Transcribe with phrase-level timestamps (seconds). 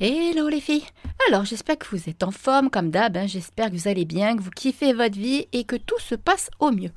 [0.00, 0.84] Hello les filles
[1.28, 3.26] Alors j'espère que vous êtes en forme comme d'hab, hein.
[3.26, 6.50] j'espère que vous allez bien, que vous kiffez votre vie et que tout se passe
[6.60, 6.92] au mieux.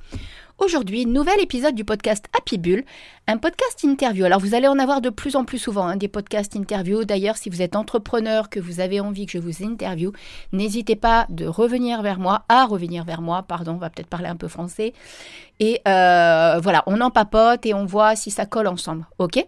[0.58, 2.84] Aujourd'hui, nouvel épisode du podcast Happy Bull,
[3.26, 4.24] un podcast interview.
[4.24, 7.02] Alors vous allez en avoir de plus en plus souvent hein, des podcasts interview.
[7.02, 10.12] D'ailleurs, si vous êtes entrepreneur, que vous avez envie que je vous interview,
[10.52, 14.28] n'hésitez pas de revenir vers moi, à revenir vers moi, pardon, on va peut-être parler
[14.28, 14.92] un peu français.
[15.58, 19.44] Et euh, voilà, on en papote et on voit si ça colle ensemble, ok?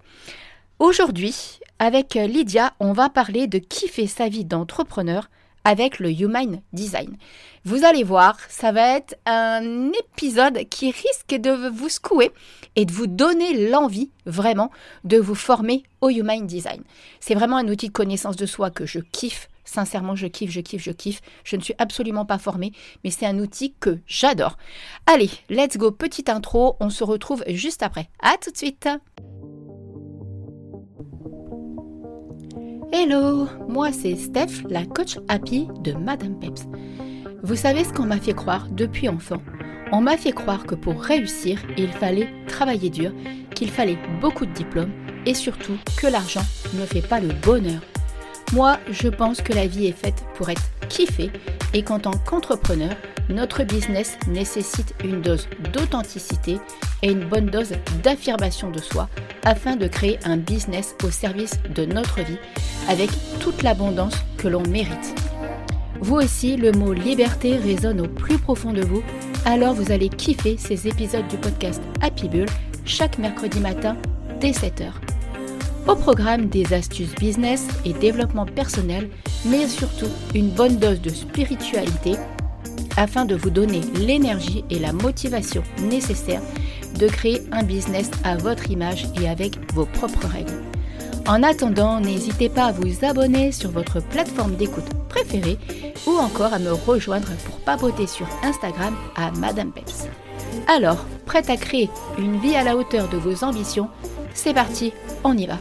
[0.81, 5.29] Aujourd'hui, avec Lydia, on va parler de kiffer sa vie d'entrepreneur
[5.65, 7.17] avec le Human Design.
[7.65, 12.31] Vous allez voir, ça va être un épisode qui risque de vous secouer
[12.77, 14.71] et de vous donner l'envie vraiment
[15.05, 16.83] de vous former au Human Design.
[17.21, 19.49] C'est vraiment un outil de connaissance de soi que je kiffe.
[19.65, 21.23] Sincèrement, je kiffe, je kiffe, je kiffe.
[21.43, 22.73] Je ne suis absolument pas formée,
[23.03, 24.59] mais c'est un outil que j'adore.
[25.07, 26.77] Allez, let's go, petite intro.
[26.81, 28.11] On se retrouve juste après.
[28.21, 28.89] À tout de suite.
[32.97, 36.69] Hello, moi c'est Steph, la coach happy de Madame Peps.
[37.43, 39.43] Vous savez ce qu'on m'a fait croire depuis enfant?
[39.91, 43.11] On m'a fait croire que pour réussir, il fallait travailler dur,
[43.53, 44.93] qu'il fallait beaucoup de diplômes
[45.27, 47.81] et surtout que l'argent ne fait pas le bonheur.
[48.55, 51.33] Moi, je pense que la vie est faite pour être kiffée
[51.73, 52.95] et qu'en tant qu'entrepreneur,
[53.29, 56.59] notre business nécessite une dose d'authenticité
[57.03, 57.73] et une bonne dose
[58.05, 59.09] d'affirmation de soi
[59.43, 62.39] afin de créer un business au service de notre vie
[62.89, 65.21] avec toute l'abondance que l'on mérite.
[66.01, 69.03] Vous aussi, le mot liberté résonne au plus profond de vous,
[69.47, 72.47] alors vous allez kiffer ces épisodes du podcast Happy Bull
[72.85, 73.97] chaque mercredi matin
[74.39, 75.04] dès 7h.
[75.87, 79.11] Au programme des astuces business et développement personnel,
[79.45, 82.15] mais surtout une bonne dose de spiritualité
[82.97, 86.43] afin de vous donner l'énergie et la motivation nécessaires
[86.99, 90.63] de créer un business à votre image et avec vos propres règles.
[91.27, 95.59] En attendant, n'hésitez pas à vous abonner sur votre plateforme d'écoute préférée
[96.07, 100.09] ou encore à me rejoindre pour papoter sur Instagram à Madame Peps.
[100.67, 103.89] Alors, prête à créer une vie à la hauteur de vos ambitions
[104.35, 105.59] C'est parti, on y va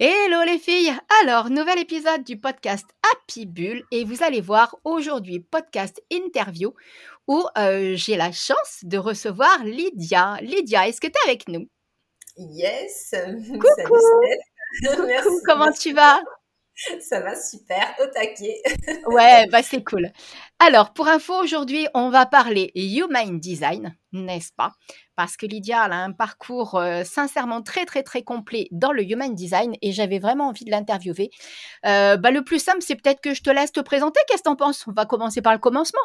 [0.00, 5.38] Hello les filles Alors, nouvel épisode du podcast Happy Bull et vous allez voir aujourd'hui
[5.38, 6.74] podcast interview
[7.28, 10.36] où euh, j'ai la chance de recevoir Lydia.
[10.42, 11.68] Lydia, est-ce que tu es avec nous?
[12.36, 13.14] Yes
[13.52, 13.68] Coucou
[15.06, 16.20] Merci, comment tu vas?
[17.00, 18.60] Ça va super, au taquet.
[19.06, 20.10] ouais, bah c'est cool.
[20.60, 24.72] Alors, pour info, aujourd'hui, on va parler Human Design, n'est-ce pas?
[25.16, 29.34] Parce que Lydia a un parcours euh, sincèrement très, très, très complet dans le Human
[29.34, 31.30] Design et j'avais vraiment envie de l'interviewer.
[31.86, 34.20] Euh, bah, le plus simple, c'est peut-être que je te laisse te présenter.
[34.28, 34.86] Qu'est-ce que tu en penses?
[34.86, 36.00] On va commencer par le commencement.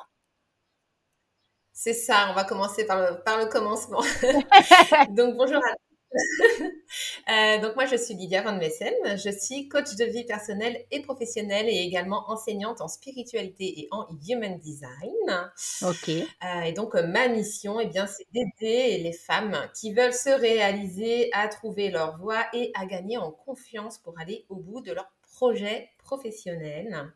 [1.72, 4.02] C'est ça, on va commencer par le, par le commencement.
[5.12, 5.89] Donc, bonjour à
[7.30, 11.02] euh, donc moi je suis Lydia Van Messen, je suis coach de vie personnelle et
[11.02, 15.52] professionnelle et également enseignante en spiritualité et en human design.
[15.84, 16.10] Ok.
[16.10, 21.30] Euh, et donc ma mission, eh bien, c'est d'aider les femmes qui veulent se réaliser
[21.34, 25.12] à trouver leur voie et à gagner en confiance pour aller au bout de leur
[25.36, 27.14] projet professionnel.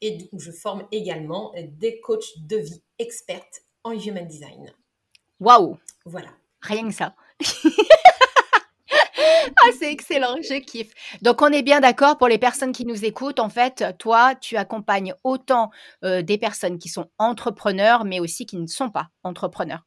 [0.00, 4.72] Et donc je forme également des coachs de vie expertes en human design.
[5.40, 5.78] Waouh.
[6.04, 6.30] Voilà.
[6.60, 7.14] Rien que ça.
[9.78, 10.92] c'est excellent, je kiffe.
[11.22, 13.40] Donc, on est bien d'accord pour les personnes qui nous écoutent.
[13.40, 15.70] En fait, toi, tu accompagnes autant
[16.04, 19.84] euh, des personnes qui sont entrepreneurs, mais aussi qui ne sont pas entrepreneurs.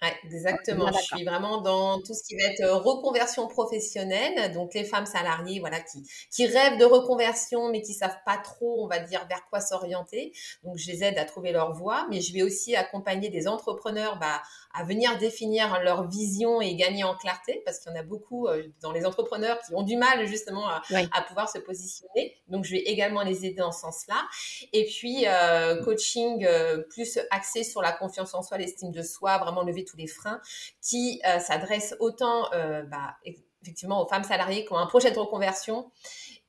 [0.00, 0.86] Ouais, exactement.
[0.92, 4.52] Je suis vraiment dans tout ce qui va être euh, reconversion professionnelle.
[4.52, 8.84] Donc, les femmes salariées, voilà, qui, qui rêvent de reconversion, mais qui savent pas trop,
[8.84, 10.32] on va dire, vers quoi s'orienter.
[10.62, 12.06] Donc, je les aide à trouver leur voie.
[12.10, 14.40] Mais je vais aussi accompagner des entrepreneurs, bah,
[14.72, 18.46] à venir définir leur vision et gagner en clarté, parce qu'il y en a beaucoup
[18.46, 20.80] euh, dans les entrepreneurs qui ont du mal, justement, à,
[21.12, 22.36] à, pouvoir se positionner.
[22.46, 24.28] Donc, je vais également les aider dans ce sens-là.
[24.72, 26.46] Et puis, euh, coaching
[26.88, 30.40] plus axé sur la confiance en soi, l'estime de soi, vraiment lever tous les freins,
[30.82, 33.16] qui euh, s'adressent autant euh, bah,
[33.62, 35.90] effectivement aux femmes salariées qui ont un projet de reconversion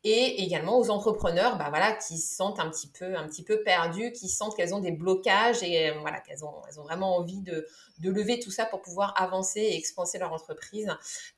[0.03, 3.63] et également aux entrepreneurs bah, voilà, qui se sentent un petit peu, un petit peu
[3.63, 7.17] perdus, qui sentent qu'elles ont des blocages et euh, voilà, qu'elles ont, elles ont vraiment
[7.17, 7.67] envie de,
[7.99, 10.87] de lever tout ça pour pouvoir avancer et expanser leur entreprise.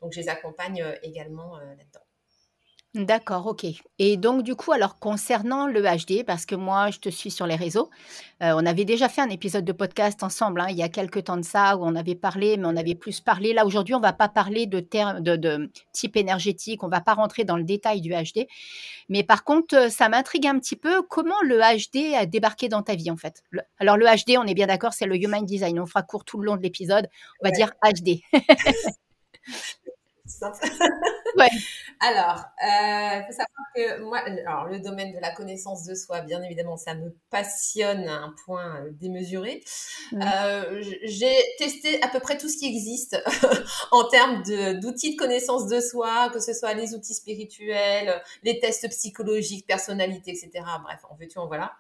[0.02, 2.06] Donc, je les accompagne également là-dedans.
[2.94, 3.66] D'accord, OK.
[4.00, 7.48] Et donc du coup, alors concernant le HD, parce que moi je te suis sur
[7.48, 7.90] les réseaux,
[8.44, 11.24] euh, on avait déjà fait un épisode de podcast ensemble, hein, il y a quelques
[11.24, 13.54] temps de ça, où on avait parlé, mais on avait plus parlé.
[13.54, 17.46] Là aujourd'hui, on va pas parler de termes de, type énergétique, on va pas rentrer
[17.46, 18.46] dans le détail du HD.
[19.08, 22.84] Mais par contre, euh, ça m'intrigue un petit peu comment le HD a débarqué dans
[22.84, 23.42] ta vie en fait?
[23.80, 25.80] alors le HD, on est bien d'accord, c'est le Human Design.
[25.80, 27.08] On fera court tout le long de l'épisode.
[27.42, 28.20] On va dire HD.
[31.38, 31.50] ouais.
[32.00, 36.22] Alors, il euh, faut savoir que moi, alors, le domaine de la connaissance de soi,
[36.22, 39.64] bien évidemment, ça me passionne à un point euh, démesuré.
[40.12, 40.22] Mmh.
[40.22, 43.22] Euh, j'ai testé à peu près tout ce qui existe
[43.92, 44.42] en termes
[44.80, 50.32] d'outils de, connaissance de soi, que ce soit les outils spirituels, les tests psychologiques, personnalité,
[50.32, 50.66] etc.
[50.84, 51.74] Bref, en veux-tu, en voilà.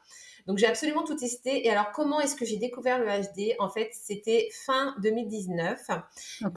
[0.47, 1.65] Donc j'ai absolument tout testé.
[1.65, 5.79] Et alors comment est-ce que j'ai découvert le HD En fait, c'était fin 2019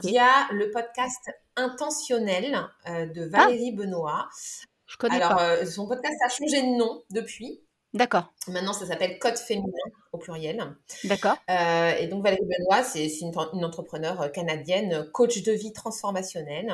[0.03, 3.77] Il y a le podcast Intentionnel euh, de Valérie ah.
[3.77, 4.29] Benoît.
[4.87, 7.61] Je connais alors, euh, son podcast a changé de nom depuis.
[7.93, 8.33] D'accord.
[8.49, 9.71] Maintenant, ça s'appelle Code féminin
[10.11, 10.75] au pluriel.
[11.05, 11.37] D'accord.
[11.49, 16.73] Euh, et donc Valérie Benoît, c'est une, une, entrepreneure canadienne, coach de vie transformationnelle,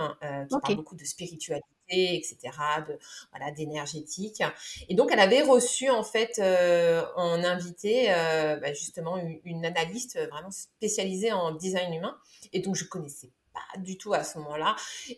[0.49, 2.37] qui parle beaucoup de spiritualité etc.,
[2.87, 2.97] de,
[3.31, 4.43] voilà, d'énergétique.
[4.89, 10.17] Et donc, elle avait reçu, en fait, euh, en invité, euh, bah, justement, une, analyste
[10.29, 12.17] vraiment spécialisée en design humain.
[12.53, 14.75] Et donc, je connaissais pas du tout à ce moment-là.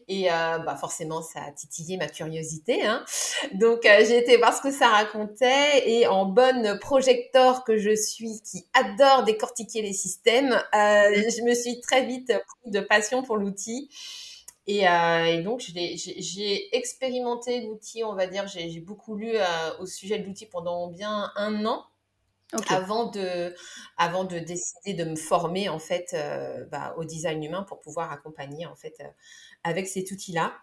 [0.08, 2.86] Et euh, bah forcément, ça a titillé ma curiosité.
[2.86, 3.06] Hein.
[3.54, 5.90] Donc, j'ai été voir ce que ça racontait.
[5.90, 10.58] Et en bonne projecteur que je suis, qui adore décortiquer les systèmes, mmh.
[10.74, 13.90] je me suis très vite pris de passion pour l'outil.
[14.70, 20.20] Euh, et, donc, j'ai expérimenté l'outil, on va dire, j'ai beaucoup lu euh, au sujet
[20.20, 21.86] de l'outil pendant bien un an.
[22.70, 23.56] Avant, de,
[23.98, 28.12] avant de décider de me former en fait euh, bah, au design humain pour pouvoir
[28.12, 28.94] accompagner en fait
[29.64, 30.54] avec cet outil-là.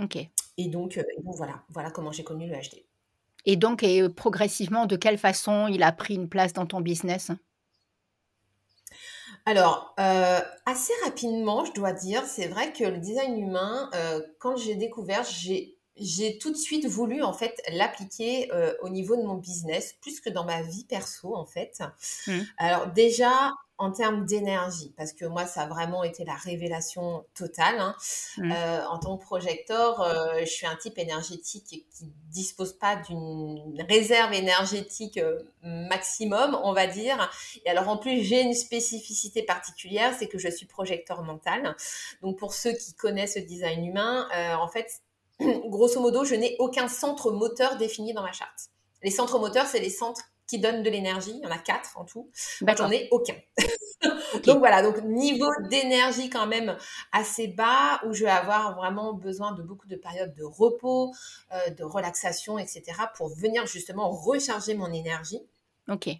[0.00, 0.18] Ok.
[0.56, 2.84] Et donc, voilà, voilà comment j'ai connu le HD.
[3.44, 7.32] Et donc, et progressivement, de quelle façon il a pris une place dans ton business?
[9.44, 14.56] Alors, euh, assez rapidement, je dois dire, c'est vrai que le design humain, euh, quand
[14.56, 19.22] j'ai découvert, j'ai j'ai tout de suite voulu en fait l'appliquer euh, au niveau de
[19.22, 21.82] mon business plus que dans ma vie perso en fait.
[22.26, 22.40] Mmh.
[22.58, 23.52] Alors déjà
[23.82, 27.80] en termes d'énergie, parce que moi, ça a vraiment été la révélation totale.
[27.80, 27.96] Hein.
[28.38, 28.52] Mmh.
[28.52, 33.84] Euh, en tant que projecteur, euh, je suis un type énergétique qui dispose pas d'une
[33.88, 37.28] réserve énergétique euh, maximum, on va dire.
[37.64, 41.74] Et alors, en plus, j'ai une spécificité particulière, c'est que je suis projecteur mental.
[42.22, 44.28] Donc, pour ceux qui connaissent le design humain,
[44.60, 45.02] en fait,
[45.68, 48.70] grosso modo, je n'ai aucun centre moteur défini dans ma charte.
[49.02, 51.32] Les centres moteurs, c'est les centres qui donnent de l'énergie.
[51.34, 52.30] Il y en a quatre en tout.
[52.76, 53.34] J'en ai aucun.
[54.44, 56.76] donc voilà, donc niveau d'énergie quand même
[57.10, 61.12] assez bas où je vais avoir vraiment besoin de beaucoup de périodes de repos,
[61.52, 62.82] euh, de relaxation, etc.
[63.16, 65.40] pour venir justement recharger mon énergie.
[65.88, 66.10] Ok.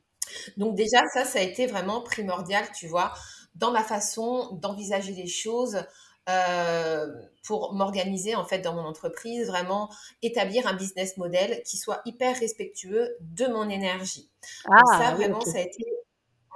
[0.56, 3.12] Donc déjà, ça, ça a été vraiment primordial, tu vois,
[3.54, 5.84] dans ma façon d'envisager les choses,
[6.28, 7.06] euh,
[7.44, 9.90] pour m'organiser en fait dans mon entreprise, vraiment
[10.22, 14.30] établir un business model qui soit hyper respectueux de mon énergie.
[14.70, 15.84] Ah, ça vraiment ça a été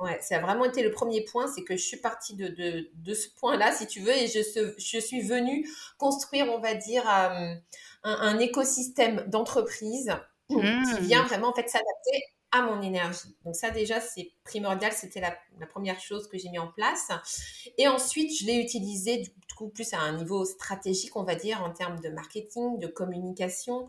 [0.02, 2.90] Ouais, ça a vraiment été le premier point, c'est que je suis partie de, de,
[2.96, 4.40] de ce point-là, si tu veux, et je,
[4.76, 5.66] je suis venue
[5.96, 7.54] construire, on va dire, euh,
[8.02, 10.12] un, un, écosystème d'entreprise
[10.48, 10.98] qui mmh.
[11.00, 13.37] vient vraiment en fait s'adapter à mon énergie.
[13.44, 17.10] Donc ça déjà, c'est primordial, c'était la, première chose que j'ai mis en place.
[17.78, 21.62] Et ensuite, je l'ai utilisé du coup plus à un niveau stratégique, on va dire,
[21.62, 23.88] en termes de marketing, de communication,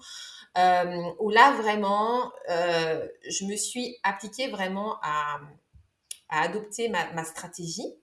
[0.57, 5.39] euh, où là vraiment, euh, je me suis appliquée vraiment à,
[6.29, 7.93] adopter ma, stratégie.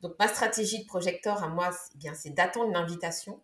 [0.00, 3.42] Donc ma stratégie de projecteur à moi, c'est bien, c'est d'attendre une invitation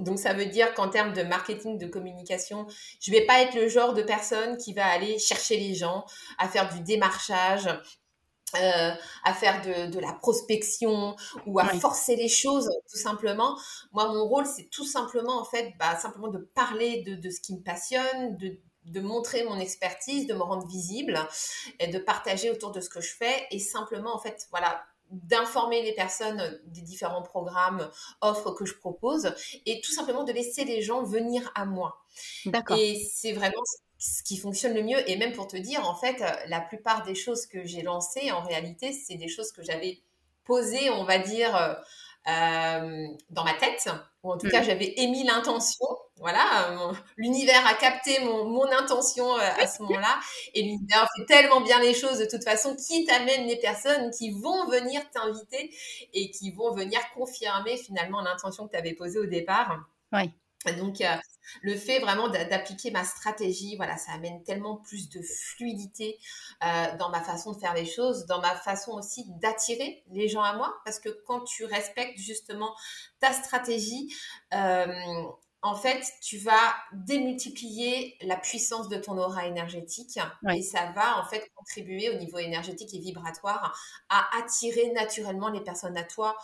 [0.00, 2.66] donc ça veut dire qu'en termes de marketing, de communication,
[3.00, 6.04] je vais pas être le genre de personne qui va aller chercher les gens,
[6.38, 7.68] à faire du démarchage,
[8.54, 8.92] euh,
[9.24, 11.16] à faire de, la prospection
[11.46, 13.58] ou à forcer les choses tout simplement.
[13.92, 17.54] Moi, mon rôle, c'est tout simplement en fait, bah, simplement de parler de, ce qui
[17.54, 21.18] me passionne, de, de montrer mon expertise, de me rendre visible
[21.80, 25.82] et de partager autour de ce que je fais et simplement en fait, voilà, d'informer
[25.82, 29.34] les personnes des différents programmes, offres que je propose
[29.64, 32.04] et tout simplement de laisser les gens venir à moi.
[32.76, 33.62] Et c'est vraiment
[33.98, 35.08] ce qui fonctionne le mieux.
[35.10, 38.42] Et même pour te dire, en fait, la plupart des choses que j'ai lancées, en
[38.42, 40.00] réalité, c'est des choses que j'avais
[40.44, 41.78] posées, on va dire,
[42.28, 43.88] euh, euh, dans ma tête,
[44.22, 44.64] ou en tout cas, mmh.
[44.64, 45.86] j'avais émis l'intention
[46.18, 50.18] voilà, l'univers a capté mon, mon intention euh, à ce moment-là.
[50.54, 54.30] Et l'univers fait tellement bien les choses de toute façon qui t'amène les personnes qui
[54.30, 55.74] vont venir t'inviter
[56.14, 59.78] et qui vont venir confirmer finalement l'intention que tu avais posée au départ.
[60.12, 60.30] Oui.
[60.72, 61.16] Donc, euh,
[61.62, 66.18] le fait vraiment d'appliquer ma stratégie, voilà, ça amène tellement plus de fluidité
[66.64, 70.42] euh, dans ma façon de faire les choses, dans ma façon aussi d'attirer les gens
[70.42, 72.74] à moi, parce que quand tu respectes justement
[73.20, 74.12] ta stratégie,
[74.54, 74.86] euh,
[75.62, 80.18] en fait, tu vas démultiplier la puissance de ton aura énergétique
[80.54, 83.76] et ça va en fait contribuer au niveau énergétique et vibratoire
[84.08, 86.36] à attirer naturellement les personnes à toi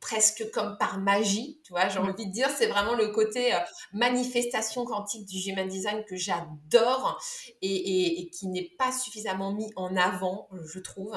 [0.00, 2.08] presque comme par magie, tu vois, j'ai mmh.
[2.08, 3.58] envie de dire, c'est vraiment le côté euh,
[3.92, 7.20] manifestation quantique du Human Design que j'adore
[7.60, 11.14] et, qui n'est pas suffisamment mis en avant, je trouve.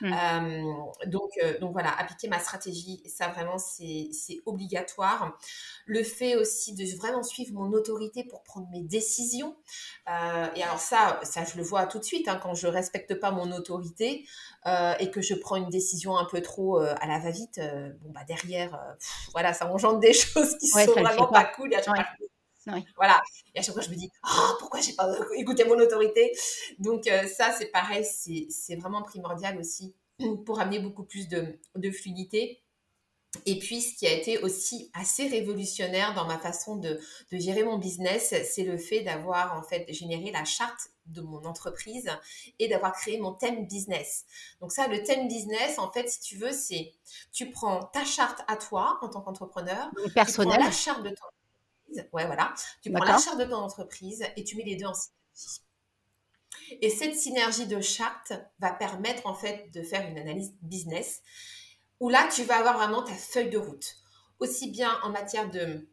[0.00, 0.12] Mmh.
[0.12, 4.10] Euh, donc, euh, donc voilà, appliquer ma stratégie, ça vraiment, c'est
[4.46, 5.38] obligatoire.
[5.86, 9.56] Le fait aussi de vraiment suivre mon autorité pour prendre mes décisions.
[10.06, 13.30] et alors ça, ça, je le vois tout de suite, hein, quand je respecte pas
[13.30, 14.26] mon autorité
[14.66, 17.60] et que je prends une décision un peu trop à la va-vite,
[18.00, 18.94] bon, bah, derrière, euh,
[19.32, 21.44] voilà, ça engendre des choses qui sont vraiment pas.
[21.44, 21.72] cool.
[21.72, 23.20] Et à chaque fois, Voilà.
[23.54, 26.32] Et à chaque fois, je me dis, oh, pourquoi j'ai pas écouté mon autorité?
[26.78, 29.94] Donc, euh, ça, c'est pareil, c'est vraiment primordial aussi
[30.46, 32.61] pour amener beaucoup plus de, de fluidité.
[33.46, 37.64] Et puis, ce qui a été aussi assez révolutionnaire dans ma façon de, de gérer
[37.64, 42.10] mon business, c'est le fait d'avoir en fait généré la charte de mon entreprise
[42.58, 44.24] et d'avoir créé mon thème business.
[44.60, 46.92] Donc ça, le thème business, en fait, si tu veux, c'est
[47.32, 52.08] tu prends ta charte à toi en tant qu'entrepreneur, personnel, la charte de ton entreprise,
[52.12, 54.94] ouais voilà, tu prends la charte de ton entreprise et tu mets les deux en
[54.94, 55.60] synergie.
[56.80, 61.22] Et cette synergie de charte va permettre en fait de faire une analyse business
[62.02, 63.96] où là tu vas avoir vraiment ta feuille de route,
[64.40, 65.86] aussi bien en matière de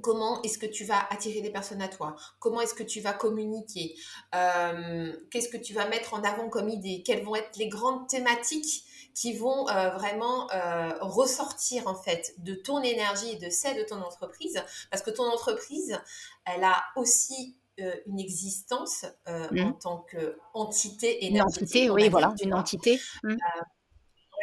[0.00, 3.12] Comment est-ce que tu vas attirer des personnes à toi Comment est-ce que tu vas
[3.12, 3.94] communiquer
[4.34, 8.08] euh, Qu'est-ce que tu vas mettre en avant comme idée Quelles vont être les grandes
[8.08, 8.84] thématiques
[9.14, 13.82] qui vont euh, vraiment euh, ressortir en fait de ton énergie et de celle de
[13.82, 16.00] ton entreprise Parce que ton entreprise,
[16.46, 17.58] elle a aussi
[18.06, 19.60] une existence mmh.
[19.60, 21.60] en tant qu'entité énergétique.
[21.60, 22.98] Une entité, oui, voilà, une entité.
[23.24, 23.34] Mmh.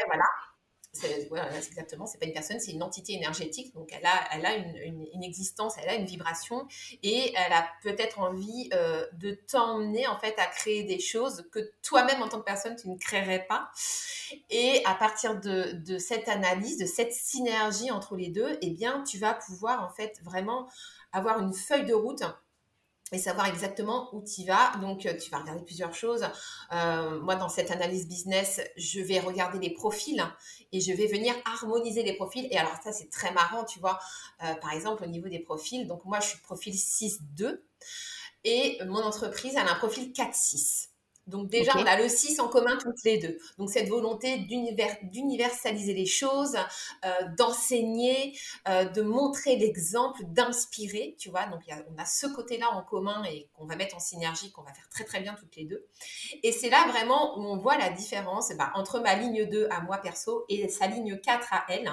[0.07, 0.25] voilà
[1.03, 3.73] exactement, c'est pas une personne, c'est une entité énergétique.
[3.73, 6.67] Donc elle a, elle a une, une, existence, elle a une vibration
[7.03, 11.71] et elle a peut-être envie euh, de t'emmener en fait à créer des choses que
[11.81, 13.69] toi-même en tant que personne tu ne créerais pas.
[14.49, 19.03] Et à partir de, de cette analyse, de cette synergie entre les deux, eh bien
[19.03, 20.69] tu vas pouvoir en fait vraiment
[21.11, 22.23] avoir une feuille de route
[23.11, 24.71] et savoir exactement où tu vas.
[24.81, 26.25] Donc, euh, tu vas regarder plusieurs choses.
[26.71, 30.23] Euh, moi, dans cette analyse business, je vais regarder les profils
[30.71, 32.47] et je vais venir harmoniser les profils.
[32.51, 33.99] Et alors, ça, c'est très marrant, tu vois.
[34.43, 37.61] Euh, par exemple, au niveau des profils, donc moi, je suis profil 6-2
[38.43, 40.88] et mon entreprise, elle a un profil 4-6.
[41.29, 43.37] Donc déjà, on a le 6 en commun toutes les deux.
[43.57, 46.57] Donc cette volonté d'universaliser les choses,
[47.05, 51.45] euh, d'enseigner, euh, de montrer l'exemple, d'inspirer, tu vois.
[51.47, 54.73] Donc on a ce côté-là en commun et qu'on va mettre en synergie, qu'on va
[54.73, 55.85] faire très très bien toutes les deux.
[56.43, 59.81] Et c'est là vraiment où on voit la différence bah, entre ma ligne 2 à
[59.81, 61.91] moi perso et sa ligne 4 à elle.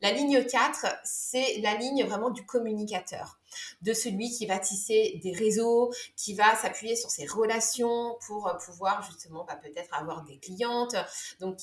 [0.00, 3.40] La ligne 4, c'est la ligne vraiment du communicateur,
[3.82, 8.54] de celui qui va tisser des réseaux, qui va s'appuyer sur ses relations pour euh,
[8.54, 10.94] pouvoir justement bah, peut-être avoir des clientes.
[11.40, 11.58] Donc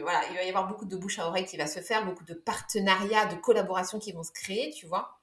[0.00, 2.24] voilà, il va y avoir beaucoup de bouche à oreille qui va se faire, beaucoup
[2.24, 5.18] de partenariats, de collaborations qui vont se créer, tu vois.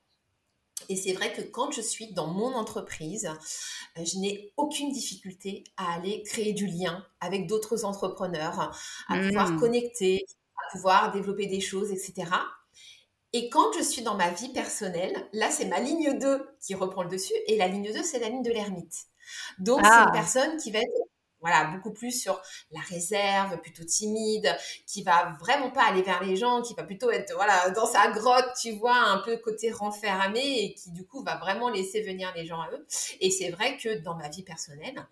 [0.88, 3.30] Et c'est vrai que quand je suis dans mon entreprise,
[3.98, 9.52] euh, je n'ai aucune difficulté à aller créer du lien avec d'autres entrepreneurs, à pouvoir
[9.52, 9.60] mmh.
[9.60, 10.26] connecter,
[10.72, 12.32] pouvoir développer des choses, etc.
[13.34, 17.04] Et quand je suis dans ma vie personnelle, là, c'est ma ligne 2 qui reprend
[17.04, 17.34] le dessus.
[17.48, 19.06] Et la ligne 2, c'est la ligne de l'ermite.
[19.60, 20.12] Donc, c'est une ah.
[20.12, 21.10] personne qui va être
[21.42, 24.54] voilà, beaucoup plus sur la réserve, plutôt timide,
[24.86, 28.10] qui va vraiment pas aller vers les gens, qui va plutôt être voilà dans sa
[28.12, 32.34] grotte, tu vois, un peu côté renfermé et qui du coup va vraiment laisser venir
[32.36, 32.86] les gens à eux.
[33.22, 35.08] Et c'est vrai que dans ma vie personnelle,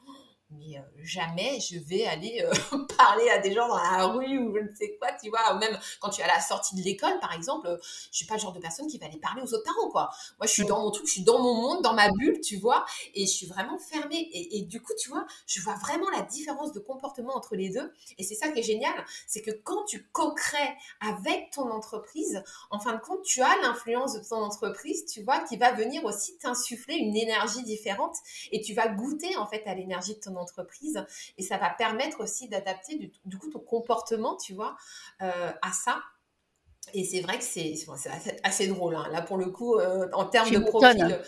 [0.51, 4.55] mais euh, jamais je vais aller euh, parler à des gens dans la rue ou
[4.55, 7.19] je ne sais quoi, tu vois, même quand tu es à la sortie de l'école,
[7.19, 9.53] par exemple, euh, je suis pas le genre de personne qui va aller parler aux
[9.53, 10.09] autres parents, quoi.
[10.39, 12.57] Moi, je suis dans mon truc, je suis dans mon monde, dans ma bulle, tu
[12.57, 14.29] vois, et je suis vraiment fermée.
[14.31, 17.69] Et, et du coup, tu vois, je vois vraiment la différence de comportement entre les
[17.69, 17.91] deux.
[18.17, 18.93] Et c'est ça qui est génial,
[19.27, 24.13] c'est que quand tu co-crées avec ton entreprise, en fin de compte, tu as l'influence
[24.13, 28.15] de ton entreprise, tu vois, qui va venir aussi t'insuffler une énergie différente
[28.51, 31.03] et tu vas goûter, en fait, à l'énergie de ton entreprise
[31.37, 34.75] et ça va permettre aussi d'adapter du, coup ton comportement, tu vois,
[35.21, 36.01] euh, à ça.
[36.93, 37.75] Et c'est vrai que c'est
[38.43, 38.95] assez, drôle.
[38.95, 39.07] Hein.
[39.11, 41.21] Là, pour le coup, euh, en termes de profil,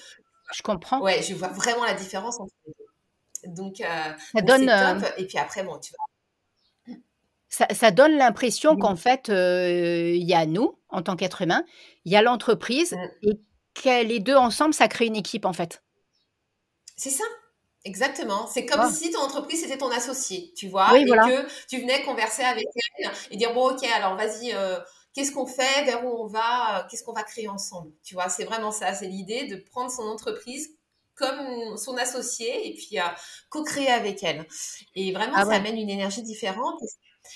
[0.54, 1.02] je comprends.
[1.02, 3.54] Ouais, je vois vraiment la différence entre les deux.
[3.54, 4.66] Donc, euh, ça donne.
[4.68, 5.14] Top.
[5.18, 6.96] Et puis après, bon, tu vois.
[7.50, 11.64] Ça, ça donne l'impression qu'en fait, il y a nous, en tant qu'être humain,
[12.06, 13.28] il y a l'entreprise, mm.
[13.28, 13.40] et
[13.74, 15.84] que les deux ensemble, ça crée une équipe, en fait.
[16.96, 17.24] C'est ça.
[17.86, 18.46] Exactement.
[18.48, 22.44] C'est comme si ton entreprise c'était ton associé, tu vois, et que tu venais converser
[22.44, 22.66] avec
[22.98, 24.78] elle et dire bon ok alors vas-y euh,
[25.14, 28.30] qu'est-ce qu'on fait, vers où on va, euh, qu'est-ce qu'on va créer ensemble, tu vois.
[28.30, 30.76] C'est vraiment ça, c'est l'idée de prendre son entreprise
[31.16, 33.04] comme son associé et puis euh,
[33.50, 34.46] co-créer avec elle.
[34.96, 36.82] Et vraiment ah ça amène une énergie différente.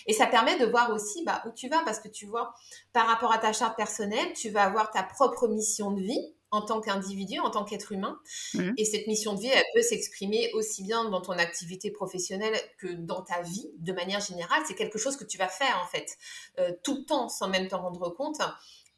[0.08, 2.54] Et ça permet de voir aussi bah, où tu vas, parce que tu vois,
[2.94, 6.62] par rapport à ta charte personnelle, tu vas avoir ta propre mission de vie en
[6.62, 8.20] tant qu'individu, en tant qu'être humain.
[8.54, 8.74] Mmh.
[8.78, 12.94] Et cette mission de vie, elle peut s'exprimer aussi bien dans ton activité professionnelle que
[12.94, 14.62] dans ta vie, de manière générale.
[14.68, 16.16] C'est quelque chose que tu vas faire, en fait,
[16.60, 18.40] euh, tout le temps, sans même t'en rendre compte.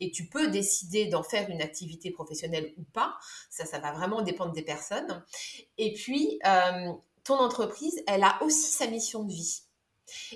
[0.02, 3.16] Et tu peux décider d'en faire une activité professionnelle ou pas.
[3.50, 5.24] Ça, ça va vraiment dépendre des personnes.
[5.78, 6.92] Et puis, euh,
[7.24, 9.62] ton entreprise, elle a aussi sa mission de vie.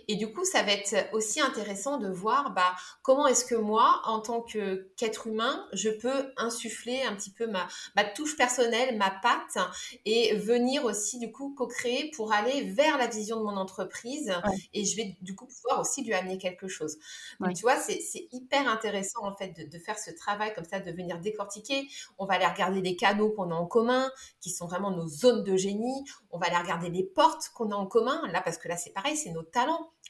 [0.07, 4.01] Et du coup, ça va être aussi intéressant de voir bah, comment est-ce que moi,
[4.05, 7.67] en tant qu'être humain, je peux insuffler un petit peu ma,
[8.15, 9.57] touche personnelle, ma patte,
[10.05, 14.33] et venir aussi du coup co-créer pour aller vers la vision de mon entreprise.
[14.73, 16.97] Et je vais du coup pouvoir aussi lui amener quelque chose.
[17.39, 20.91] Donc tu vois, c'est hyper intéressant en fait de, faire ce travail comme ça, de
[20.91, 21.87] venir décortiquer.
[22.17, 24.11] On va aller regarder les canaux qu'on a en commun,
[24.41, 26.03] qui sont vraiment nos zones de génie.
[26.31, 28.21] On va aller regarder les portes qu'on a en commun.
[28.31, 29.43] Là, parce que là, c'est pareil, c'est nos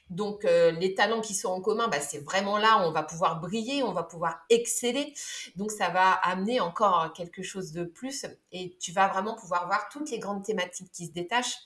[0.10, 3.04] donc, euh, les talents qui sont en commun, bah, c'est vraiment là où on va
[3.04, 5.14] pouvoir briller, on va pouvoir exceller.
[5.56, 9.88] Donc, ça va amener encore quelque chose de plus et tu vas vraiment pouvoir voir
[9.92, 11.58] toutes les grandes thématiques qui se détachent.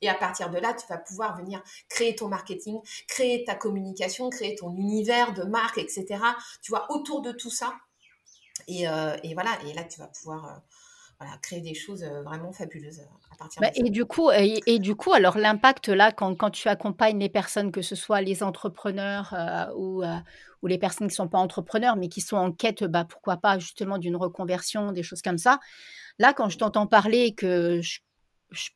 [0.00, 4.30] Et à partir de là, tu vas pouvoir venir créer ton marketing, créer ta communication,
[4.30, 6.06] créer ton univers de marque, etc.
[6.62, 7.74] Tu vois, autour de tout ça.
[8.68, 10.58] Et, euh, voilà, et là, tu vas pouvoir euh,
[11.20, 13.00] voilà, créer des choses vraiment fabuleuses
[13.32, 16.50] à partir bah, de et du coup et, du coup alors l'impact là quand, quand,
[16.50, 19.34] tu accompagnes les personnes que ce soit les entrepreneurs
[19.76, 20.04] ou,
[20.62, 23.58] ou les personnes qui sont pas entrepreneurs mais qui sont en quête bah, pourquoi pas
[23.58, 25.58] justement d'une reconversion des choses comme ça
[26.20, 27.98] là quand je t'entends parler que je,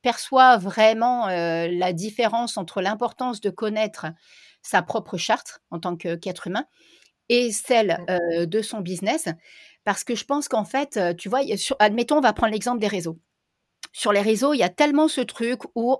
[0.03, 4.07] perçois vraiment la différence entre l'importance de connaître
[4.63, 6.67] sa propre charte en tant qu'être humain
[7.29, 9.29] et celle de son business
[9.85, 11.41] parce que je pense qu'en fait, tu vois,
[11.79, 13.19] admettons, on va prendre l'exemple des réseaux.
[13.93, 15.97] Sur les réseaux, il y a tellement ce truc où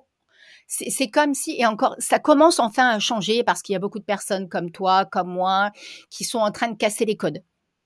[0.67, 3.99] c'est comme si, et encore, ça commence enfin à changer parce qu'il y a beaucoup
[3.99, 5.71] de personnes comme toi, comme moi,
[6.11, 7.43] qui sont en train de casser les codes.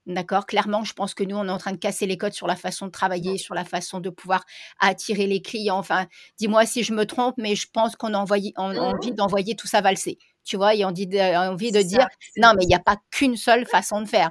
[0.06, 0.46] D'accord?
[0.46, 2.54] Clairement, je pense que nous, on est en train de casser les codes sur la
[2.54, 4.44] façon de travailler, sur la façon de pouvoir
[4.78, 5.78] attirer les clients.
[5.78, 6.06] Enfin,
[6.38, 9.12] dis-moi si je me trompe, mais je pense qu'on a, envoyé, on a mmh envie
[9.12, 12.06] d'envoyer tout ça valser tu vois, et on dit, a envie de dire,
[12.36, 14.30] non, mais il n'y a pas qu'une seule façon de faire.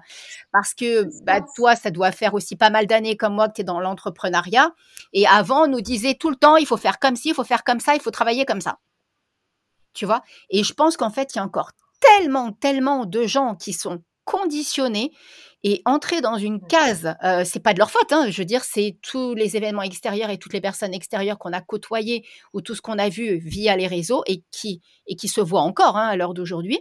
[0.51, 3.61] Parce que bah, toi, ça doit faire aussi pas mal d'années comme moi que tu
[3.61, 4.71] es dans l'entrepreneuriat.
[5.11, 7.43] Et avant, on nous disait tout le temps, il faut faire comme ci, il faut
[7.43, 8.79] faire comme ça, il faut travailler comme ça.
[9.93, 10.21] Tu vois?
[10.49, 14.01] Et je pense qu'en fait, il y a encore tellement, tellement de gens qui sont
[14.25, 15.11] conditionnés
[15.63, 18.11] et entrer dans une case, euh, c'est pas de leur faute.
[18.11, 21.53] Hein, je veux dire, c'est tous les événements extérieurs et toutes les personnes extérieures qu'on
[21.53, 25.27] a côtoyées ou tout ce qu'on a vu via les réseaux et qui et qui
[25.27, 26.79] se voient encore hein, à l'heure d'aujourd'hui,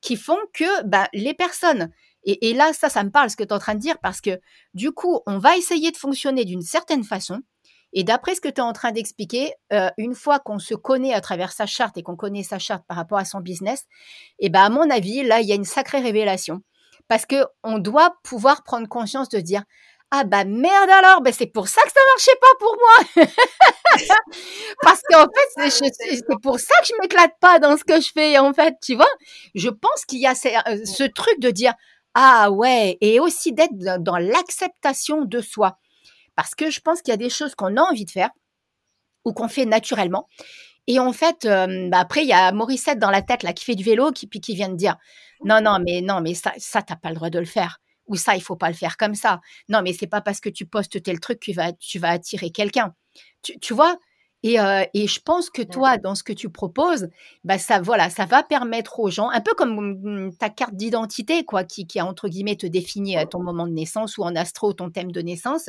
[0.00, 1.90] qui font que bah, les personnes
[2.24, 4.20] et, là, ça, ça me parle ce que tu es en train de dire parce
[4.20, 4.40] que
[4.74, 7.40] du coup, on va essayer de fonctionner d'une certaine façon.
[7.92, 11.12] Et d'après ce que tu es en train d'expliquer, euh, une fois qu'on se connaît
[11.14, 13.84] à travers sa charte et qu'on connaît sa charte par rapport à son business,
[14.38, 16.62] et ben à mon avis, là, il y a une sacrée révélation
[17.08, 19.64] parce que on doit pouvoir prendre conscience de dire
[20.12, 23.26] ah bah merde alors, ben c'est pour ça que ça marchait pas pour moi.
[24.82, 28.38] Parce qu'en fait, c'est pour ça que je m'éclate pas dans ce que je fais
[28.38, 29.10] en fait, tu vois?
[29.54, 31.74] Je pense qu'il y a euh, ce, truc de dire
[32.14, 35.78] ah ouais, et aussi d'être dans, l'acceptation de soi.
[36.40, 38.30] Parce que je pense qu'il y a des choses qu'on a envie de faire
[39.26, 40.26] ou qu'on fait naturellement.
[40.86, 43.62] Et en fait, euh, bah après, il y a Morissette dans la tête là qui
[43.62, 44.96] fait du vélo, qui puis qui vient de dire
[45.44, 47.78] non, non, mais non, mais ça, ça t'as pas le droit de le faire.
[48.06, 49.40] Ou ça, il faut pas le faire comme ça.
[49.68, 52.08] Non, mais c'est pas parce que tu postes tel truc que tu vas, tu vas
[52.08, 52.94] attirer quelqu'un.
[53.42, 53.98] Tu, vois?
[54.42, 57.08] Et, euh, et, je pense que toi, dans ce que tu proposes,
[57.44, 61.44] bah ça, voilà, ça va permettre aux gens, un peu comme mm, ta carte d'identité,
[61.44, 64.34] quoi, qui, qui a entre guillemets te définit à ton moment de naissance ou en
[64.34, 65.68] astro ton thème de naissance,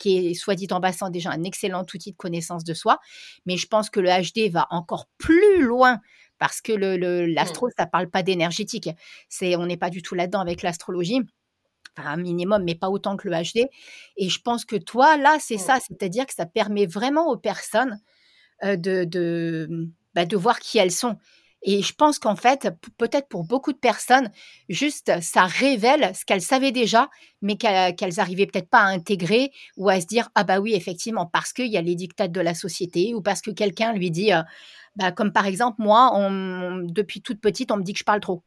[0.00, 2.98] qui est, soit dit en passant, déjà un excellent outil de connaissance de soi.
[3.46, 6.00] Mais je pense que le HD va encore plus loin
[6.38, 7.74] parce que l'astro, le, mmh.
[7.78, 8.88] ça parle pas d'énergétique.
[9.28, 11.20] C'est, on n'est pas du tout là-dedans avec l'astrologie.
[11.96, 13.68] un minimum, mais pas autant que le HD.
[14.16, 15.58] Et je pense que toi, là, c'est mmh.
[15.58, 18.00] ça, c'est-à-dire que ça permet vraiment aux personnes
[18.64, 21.18] euh, de, de, bah, de voir qui elles sont.
[21.62, 24.30] Et je pense qu'en fait, peut-être pour beaucoup de personnes,
[24.70, 27.10] juste ça révèle ce qu'elles savaient déjà,
[27.42, 31.26] mais qu'elles arrivaient peut-être pas à intégrer ou à se dire ah bah oui effectivement
[31.26, 34.32] parce qu'il y a les dictats de la société ou parce que quelqu'un lui dit
[34.32, 34.42] euh,
[34.96, 38.20] bah, comme par exemple, moi, on, depuis toute petite, on me dit que je parle
[38.20, 38.42] trop.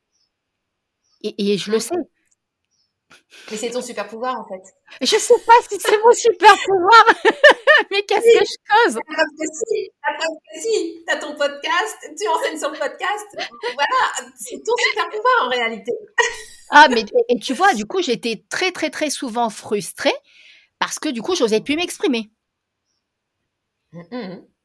[1.23, 1.95] Et, je le sais.
[3.49, 4.61] Mais c'est ton super pouvoir, en fait.
[5.01, 7.05] Je sais pas si c'est mon super pouvoir,
[7.91, 8.99] mais qu'est-ce que je cause?
[10.61, 13.27] Si, tu as ton podcast, tu enseignes sur le podcast.
[13.35, 15.91] Voilà, c'est ton super pouvoir en réalité.
[16.71, 20.13] ah, mais et tu vois, du coup, j'étais très, très, très souvent frustrée
[20.79, 22.29] parce que du coup, j'osais plus m'exprimer.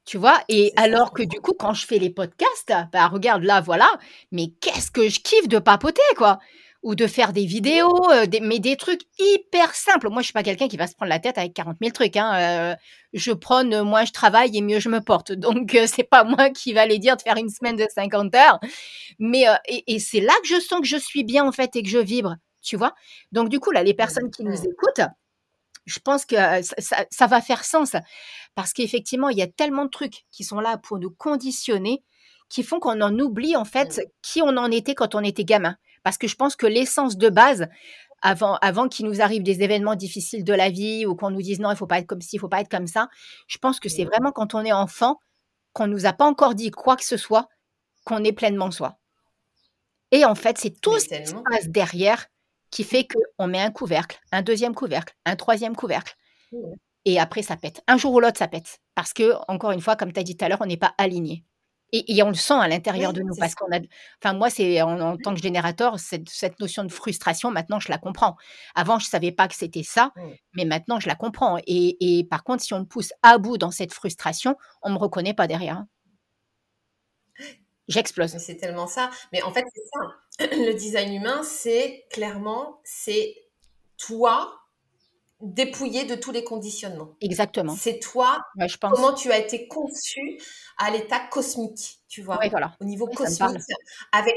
[0.04, 3.60] Tu vois Et alors que du coup, quand je fais les podcasts, bah regarde là,
[3.60, 3.88] voilà,
[4.32, 6.38] mais qu'est-ce que je kiffe de papoter, quoi?
[6.82, 10.08] Ou de faire des vidéos, euh, mais des trucs hyper simples.
[10.10, 12.16] Moi, je suis pas quelqu'un qui va se prendre la tête avec 40 000 trucs.
[12.16, 12.34] Hein.
[12.36, 12.76] Euh,
[13.12, 15.32] je prône, moins je travaille et mieux je me porte.
[15.32, 18.34] Donc, euh, c'est pas moi qui va les dire de faire une semaine de 50
[18.34, 18.60] heures.
[19.18, 21.88] Mais et, c'est là que je sens que je suis bien en fait et que
[21.88, 22.36] je vibre.
[22.62, 22.94] Tu vois
[23.32, 25.06] Donc, du coup, là, les personnes qui nous écoutent,
[25.86, 27.96] je pense que ça, ça va faire sens
[28.54, 32.02] parce qu'effectivement, il y a tellement de trucs qui sont là pour nous conditionner
[32.48, 35.76] qui font qu'on en oublie en fait qui on en était quand on était gamin.
[36.08, 37.68] Parce que je pense que l'essence de base,
[38.22, 41.60] avant, avant qu'il nous arrive des événements difficiles de la vie ou qu'on nous dise
[41.60, 43.10] non, il faut pas être comme ci, il faut pas être comme ça,
[43.46, 44.08] je pense que c'est mmh.
[44.08, 45.20] vraiment quand on est enfant,
[45.74, 47.50] qu'on nous a pas encore dit quoi que ce soit,
[48.06, 48.96] qu'on est pleinement soi.
[50.10, 52.28] Et en fait, c'est tout ce qui se passe derrière
[52.70, 56.16] qui fait qu'on met un couvercle, un deuxième couvercle, un troisième couvercle.
[56.52, 56.56] Mmh.
[57.04, 57.82] Et après, ça pète.
[57.86, 58.78] Un jour ou l'autre, ça pète.
[58.94, 60.94] Parce que, encore une fois, comme tu as dit tout à l'heure, on n'est pas
[60.96, 61.44] aligné.
[61.92, 63.80] Et, on le sent à l'intérieur de nous parce qu'on a.
[64.22, 67.98] Enfin, moi, c'est en, tant que générateur, cette, cette, notion de frustration, maintenant, je la
[67.98, 68.36] comprends.
[68.74, 70.12] Avant, je ne savais pas que c'était ça,
[70.54, 71.58] mais maintenant, je la comprends.
[71.66, 74.94] Et, et, par contre, si on me pousse à bout dans cette frustration, on ne
[74.94, 75.78] me reconnaît pas derrière.
[75.78, 75.88] Hein.
[77.88, 78.36] J'explose.
[78.36, 79.10] C'est tellement ça.
[79.32, 80.46] Mais en fait, c'est ça.
[80.56, 83.34] Le design humain, c'est clairement, c'est
[83.96, 84.60] toi
[85.40, 87.14] dépouillé de tous les conditionnements.
[87.20, 87.76] Exactement.
[87.76, 88.92] C'est toi, je pense.
[88.92, 90.40] comment tu as été conçu
[90.78, 92.74] à l'état cosmique, tu vois, voilà.
[92.80, 93.62] au niveau cosmique,
[94.12, 94.34] avec,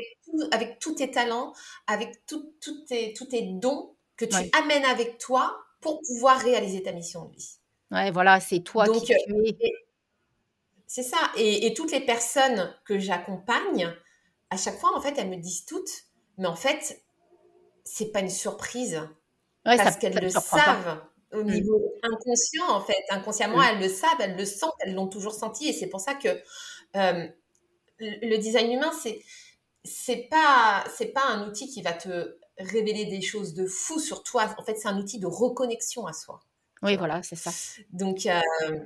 [0.51, 1.53] avec tous tes talents,
[1.87, 2.53] avec tous
[2.87, 7.57] tes, tes dons que tu amènes avec toi pour pouvoir réaliser ta mission de vie.
[7.89, 9.73] Ouais, voilà, c'est toi qui tu es.
[10.85, 11.31] C'est ça.
[11.37, 13.95] Et, et, toutes les personnes que j'accompagne,
[14.49, 15.89] à chaque fois, en fait, elles me disent toutes,
[16.37, 17.01] mais en fait,
[17.85, 19.01] c'est pas une surprise
[19.63, 21.01] parce qu'elles le savent
[21.33, 21.51] au mmh.
[21.51, 23.03] niveau inconscient, en fait.
[23.09, 23.65] Inconsciemment, mmh.
[23.69, 25.67] elles le savent, elles le sentent, elles l'ont toujours senti.
[25.69, 26.29] Et c'est pour ça que
[26.97, 27.27] euh,
[27.99, 29.21] le design humain, c'est
[29.83, 34.23] c'est pas c'est pas un outil qui va te révéler des choses de fou sur
[34.23, 34.53] toi.
[34.57, 36.41] En fait, c'est un outil de reconnexion à soi.
[36.83, 37.51] Oui, voilà, c'est ça.
[37.91, 38.79] Donc, euh,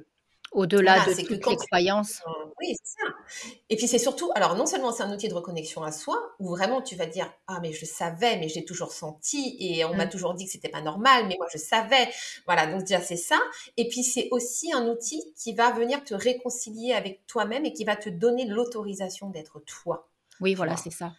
[0.56, 2.22] au-delà de toutes les croyances.
[2.60, 3.54] Oui, c'est ça.
[3.70, 6.50] Et puis c'est surtout, alors non seulement c'est un outil de reconnexion à soi, où
[6.50, 10.06] vraiment tu vas dire ah mais je savais, mais j'ai toujours senti et on m'a
[10.06, 10.10] mmh.
[10.10, 12.10] toujours dit que c'était pas normal, mais moi je savais.
[12.46, 13.38] Voilà, donc déjà c'est ça.
[13.78, 17.84] Et puis c'est aussi un outil qui va venir te réconcilier avec toi-même et qui
[17.84, 20.08] va te donner l'autorisation d'être toi.
[20.40, 21.14] Oui, voilà, c'est ça.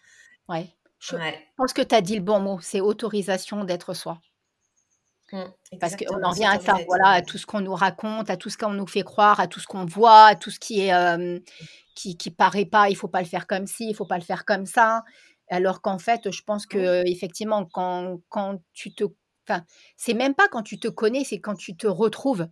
[0.49, 0.67] Ouais.
[0.99, 1.15] Je
[1.55, 4.19] pense que tu as dit le bon mot, c'est autorisation d'être soi.
[5.33, 8.37] Mmh, Parce qu'on en revient à ça, voilà, à tout ce qu'on nous raconte, à
[8.37, 10.81] tout ce qu'on nous fait croire, à tout ce qu'on voit, à tout ce qui
[10.81, 10.93] est
[11.95, 14.23] qui, qui paraît pas, il faut pas le faire comme ci, il faut pas le
[14.23, 15.03] faire comme ça.
[15.49, 19.05] Alors qu'en fait, je pense que effectivement, quand, quand tu te,
[19.47, 19.63] enfin,
[19.95, 22.47] c'est même pas quand tu te connais, c'est quand tu te retrouves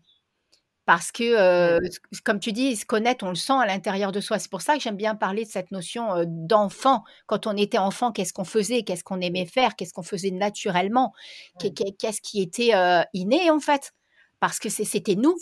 [0.85, 1.79] parce que,
[2.23, 4.37] comme tu dis, se connaître, on le sent à l'intérieur de soi.
[4.37, 7.03] C'est pour ça que j'aime bien parler de cette notion d'enfant.
[7.25, 8.83] Quand on était enfant, qu'est-ce qu'on faisait?
[8.83, 9.75] Qu'est-ce qu'on aimait faire?
[9.75, 11.13] Qu'est-ce qu'on faisait naturellement?
[11.59, 12.71] Qu'est-ce qui était
[13.13, 13.93] inné, en fait?
[14.39, 15.35] Parce que c'était nous,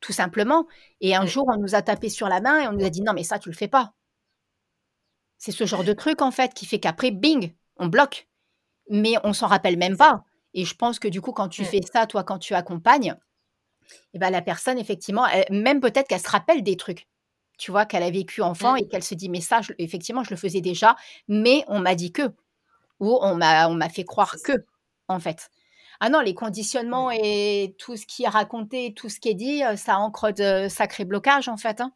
[0.00, 0.66] tout simplement.
[1.00, 3.02] Et un jour, on nous a tapé sur la main et on nous a dit
[3.02, 3.92] non, mais ça, tu le fais pas.
[5.38, 8.26] C'est ce genre de truc, en fait, qui fait qu'après, bing, on bloque.
[8.90, 10.24] Mais on s'en rappelle même pas.
[10.54, 13.16] Et je pense que du coup, quand tu fais ça, toi, quand tu accompagnes,
[14.14, 17.06] et ben la personne, effectivement, même peut-être qu'elle se rappelle des trucs,
[17.58, 18.78] tu vois, qu'elle a vécu enfant mmh.
[18.78, 20.96] et qu'elle se dit, mais ça, effectivement, je le faisais déjà,
[21.28, 22.22] mais on m'a dit que,
[23.00, 24.52] ou on m'a, on m'a fait croire que,
[25.08, 25.50] en fait.
[26.00, 27.20] Ah non, les conditionnements mmh.
[27.22, 31.04] et tout ce qui est raconté, tout ce qui est dit, ça ancre de sacrés
[31.04, 31.80] blocages, en fait.
[31.80, 31.92] Hein.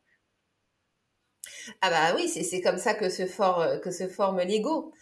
[1.81, 4.93] Ah bah oui, c'est comme ça que se, for, que se forme l'ego.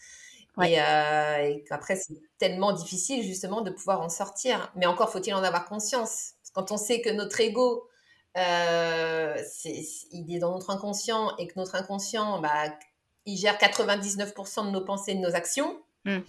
[0.62, 4.72] Et, euh, et après, c'est tellement difficile justement de pouvoir en sortir.
[4.76, 6.33] Mais encore faut-il en avoir conscience.
[6.54, 7.88] Quand on sait que notre ego,
[8.36, 12.72] euh, il est dans notre inconscient et que notre inconscient, bah,
[13.26, 15.82] il gère 99% de nos pensées et de nos actions.
[16.04, 16.20] Hmm.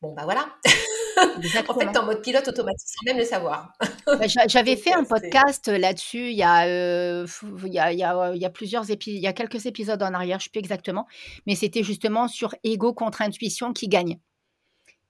[0.00, 0.48] Bon, bah voilà.
[1.68, 3.72] en fait, en mode pilote automatique sans même le savoir.
[4.06, 7.26] Bah, j'avais fait un podcast là-dessus il, y a, euh,
[7.64, 9.66] il, y a, il, y a, il y a plusieurs épisodes, il y a quelques
[9.66, 11.06] épisodes en arrière, je ne sais plus exactement,
[11.46, 14.20] mais c'était justement sur ego contre intuition qui gagne.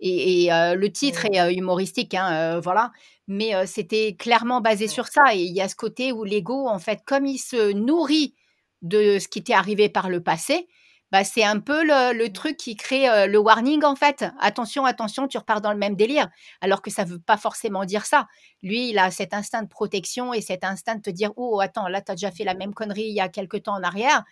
[0.00, 2.92] Et, euh, le titre est euh, humoristique, hein, voilà
[3.30, 5.34] mais c'était clairement basé sur ça.
[5.34, 8.34] Et il y a ce côté où l'ego, en fait, comme il se nourrit
[8.80, 10.66] de ce qui t'est arrivé par le passé,
[11.10, 12.32] bah, c'est un peu le, mmh.
[12.32, 14.26] truc qui crée le warning, en fait.
[14.40, 16.28] Attention, attention, tu repars dans le même délire.
[16.60, 18.26] Alors que ça ne veut pas forcément dire ça.
[18.62, 21.88] Lui, il a cet instinct de protection et cet instinct de te dire Oh, attends,
[21.88, 24.24] là, tu as déjà fait la même connerie il y a quelque temps en arrière.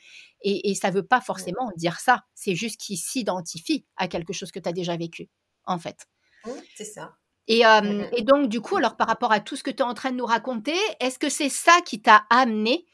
[0.43, 1.23] Et, ça ne veut pas mmh.
[1.23, 2.25] forcément dire ça.
[2.35, 5.29] C'est juste qu'il s'identifie à quelque chose que tu as déjà vécu,
[5.67, 6.07] en fait.
[6.45, 7.15] Mmh, c'est ça.
[7.49, 7.63] Et,
[8.13, 10.11] et, donc, du coup, alors par rapport à tout ce que tu es en train
[10.11, 12.87] de nous raconter, est-ce que c'est ça qui t'a amené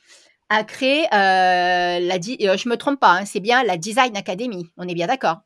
[0.50, 4.70] a créé la, je me trompe pas, hein, c'est bien la Design Academy.
[4.76, 5.38] On est bien d'accord?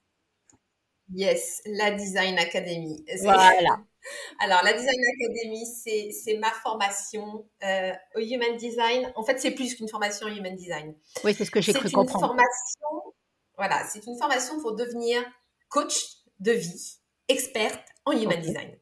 [1.14, 3.04] Yes, la Design Academy.
[3.22, 3.78] Voilà.
[4.40, 9.12] Alors, la Design Academy, c'est ma formation euh, au Human Design.
[9.14, 10.94] En fait, c'est plus qu'une formation Human Design.
[11.24, 12.26] Oui, c'est ce que j'ai cru comprendre.
[12.26, 13.14] Formation,
[13.56, 15.22] voilà, c'est une formation pour devenir
[15.68, 15.94] coach
[16.40, 18.76] de vie, experte en Human Design.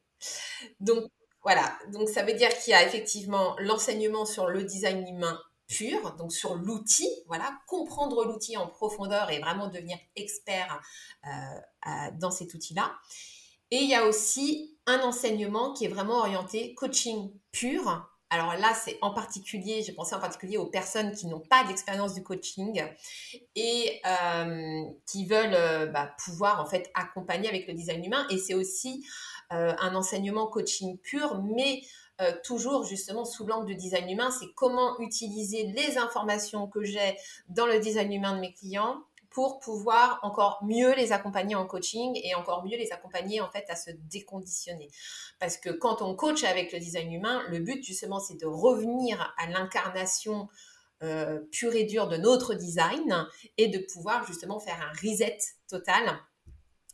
[0.79, 1.05] Donc,
[1.43, 1.77] voilà.
[1.91, 6.31] Donc, ça veut dire qu'il y a effectivement l'enseignement sur le design humain pur, donc
[6.31, 10.81] sur l'outil, voilà, comprendre l'outil en profondeur et vraiment devenir expert
[11.25, 11.29] euh,
[11.87, 12.95] euh, dans cet outil-là.
[13.71, 18.07] Et il y a aussi un enseignement qui est vraiment orienté coaching pur.
[18.31, 22.15] Alors là, c'est en particulier, j'ai pensé en particulier aux personnes qui n'ont pas d'expérience
[22.15, 22.83] du coaching
[23.55, 28.25] et euh, qui veulent euh, bah, pouvoir en fait accompagner avec le design humain.
[28.31, 29.05] Et c'est aussi
[29.53, 31.81] euh, un enseignement coaching pur, mais
[32.45, 37.17] toujours justement sous l'angle de design humain, c'est comment utiliser les informations que j'ai
[37.49, 39.03] dans le design humain de mes clients
[39.35, 43.65] pour pouvoir encore mieux les accompagner en coaching et encore mieux les accompagner en fait
[43.67, 44.89] à se déconditionner.
[45.39, 49.35] Parce que quand on coach avec le design humain, le but justement c'est de revenir
[49.37, 50.47] à l'incarnation
[51.03, 56.17] euh, pure et dure de notre design et de pouvoir justement faire un reset total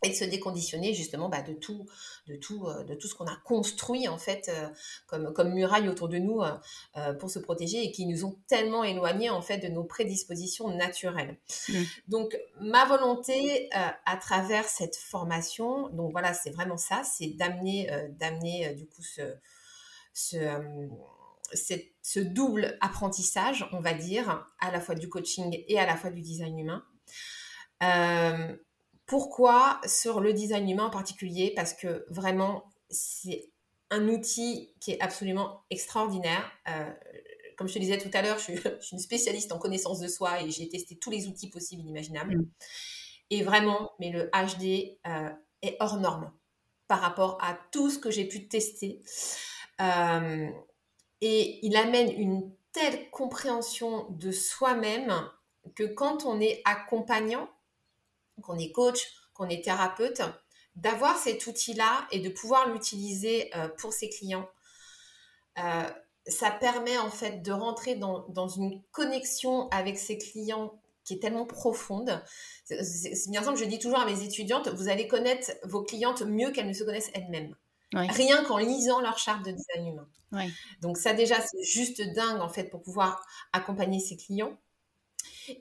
[0.03, 1.85] et de se déconditionner justement bah, de tout,
[2.27, 4.67] de tout, euh, de tout ce qu'on a construit en fait euh,
[5.07, 8.83] comme, comme muraille autour de nous euh, pour se protéger et qui nous ont tellement
[8.83, 11.37] éloignés en fait de nos prédispositions naturelles.
[11.69, 11.73] Mmh.
[12.07, 18.73] Donc ma volonté à travers cette formation, donc voilà, c'est vraiment ça, c'est d'amener, d'amener
[18.73, 19.21] du coup ce,
[20.13, 20.37] ce
[22.01, 26.09] ce double apprentissage, on va dire, à la fois du coaching et à la fois
[26.09, 26.83] du design humain.
[27.83, 28.55] Euh,
[29.11, 31.51] pourquoi sur le design humain en particulier?
[31.53, 33.49] Parce que vraiment, c'est
[33.89, 36.49] un outil qui est absolument extraordinaire.
[36.69, 36.89] Euh,
[37.57, 38.61] comme je te disais tout à l'heure, je, suis
[38.93, 42.37] une spécialiste en connaissance de soi et j'ai testé tous les outils possibles et inimaginables.
[42.37, 42.49] Mm.
[43.31, 45.29] Et vraiment, mais le HD euh,
[45.61, 46.31] est hors norme
[46.87, 49.01] par rapport à tout ce que j'ai pu tester.
[49.81, 50.49] Euh,
[51.19, 55.13] et il amène une telle compréhension de soi-même
[55.75, 57.49] que quand on est accompagnant,
[58.41, 58.99] qu'on est coach,
[59.33, 60.21] qu'on est thérapeute,
[60.75, 64.47] d'avoir cet outil-là et de pouvoir l'utiliser euh, pour ses clients,
[65.59, 65.89] euh,
[66.27, 71.45] ça permet en fait de rentrer dans, une connexion avec ses clients qui est tellement
[71.45, 72.23] profonde.
[72.65, 76.51] C'est bien simple, je dis toujours à mes étudiantes, vous allez connaître vos clientes mieux
[76.51, 77.55] qu'elles ne se connaissent elles-mêmes.
[77.93, 80.07] Rien qu'en lisant leur charte de design humain.
[80.81, 84.57] Donc ça déjà, c'est juste dingue en fait pour pouvoir accompagner ses clients.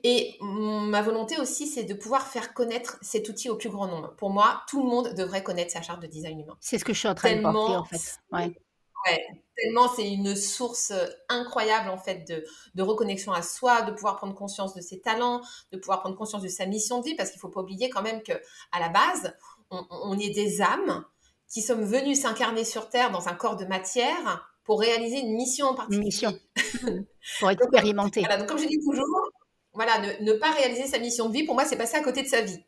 [0.03, 4.15] Et ma volonté aussi, c'est de pouvoir faire connaître cet outil au plus grand nombre.
[4.17, 6.57] Pour moi, tout le monde devrait connaître sa charte de design humain.
[6.59, 8.19] C'est ce que je suis en train de porter, en fait.
[8.31, 9.25] Ouais.
[9.55, 10.93] tellement c'est une source
[11.27, 12.45] incroyable en fait de,
[12.75, 16.43] de, reconnexion à soi, de pouvoir prendre conscience de ses talents, de pouvoir prendre conscience
[16.43, 18.33] de sa mission de vie, parce qu'il faut pas oublier quand même que
[18.71, 19.35] à la base,
[19.71, 21.03] on, on est des âmes
[21.51, 25.67] qui sommes venus s'incarner sur Terre dans un corps de matière pour réaliser une mission
[25.67, 25.99] en particulier.
[25.99, 26.39] Une mission.
[27.39, 28.21] pour expérimenter.
[28.21, 29.29] donc, comme je dis toujours,
[29.73, 32.27] voilà, ne, pas réaliser sa mission de vie, pour moi, c'est passer à côté de
[32.27, 32.59] sa vie.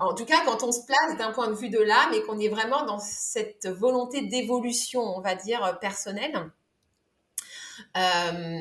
[0.00, 2.38] En tout cas, quand on se place d'un point de vue de l'âme et qu'on
[2.38, 6.50] est vraiment dans cette volonté d'évolution, on va dire, personnelle.
[7.96, 8.60] Euh,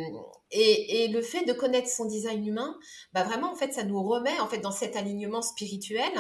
[0.54, 2.78] et, le fait de connaître son design humain,
[3.14, 6.12] bah vraiment, en fait, ça nous remet en fait dans cet alignement spirituel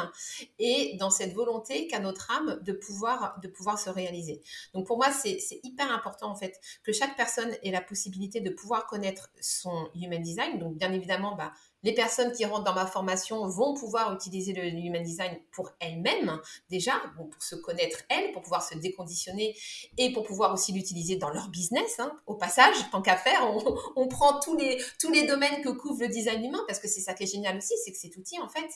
[0.60, 3.40] et dans cette volonté qu'a notre âme de pouvoir,
[3.78, 4.42] se réaliser.
[4.74, 8.50] Donc pour moi, c'est hyper important en fait que chaque personne ait la possibilité de
[8.50, 10.60] pouvoir connaître son human design.
[10.60, 14.64] Donc bien évidemment, bah, les personnes qui rentrent dans ma formation vont pouvoir utiliser le
[14.66, 19.56] Human Design pour elles-mêmes, déjà, pour se connaître elles, pour pouvoir se déconditionner
[19.98, 22.00] et pour pouvoir aussi l'utiliser dans leur business.
[22.00, 22.12] Hein.
[22.26, 23.50] Au passage, tant qu'à faire,
[23.96, 27.02] on, prend tous les, tous les domaines que couvre le design humain, parce que c'est
[27.02, 28.70] ça qui est génial aussi, c'est que cet outil, en fait,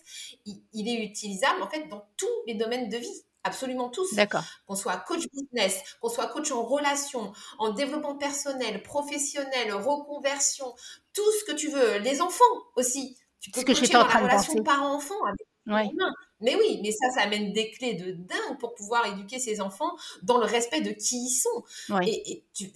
[0.46, 4.13] il, est utilisable en fait dans tous les domaines de vie absolument tous.
[4.13, 4.43] D'accord.
[4.65, 10.76] Qu'on soit coach business, qu'on soit coach en relation, en développement personnel, professionnel, reconversion,
[11.17, 11.97] tout ce que tu veux.
[11.99, 13.17] Les enfants aussi.
[13.39, 15.47] Tu peux coacher dans la relation parent-enfant avec
[16.41, 19.95] Mais oui, mais ça, ça amène des clés de dingue pour pouvoir éduquer ses enfants
[20.21, 21.99] dans le respect de qui ils sont.
[22.03, 22.71] Et, tu,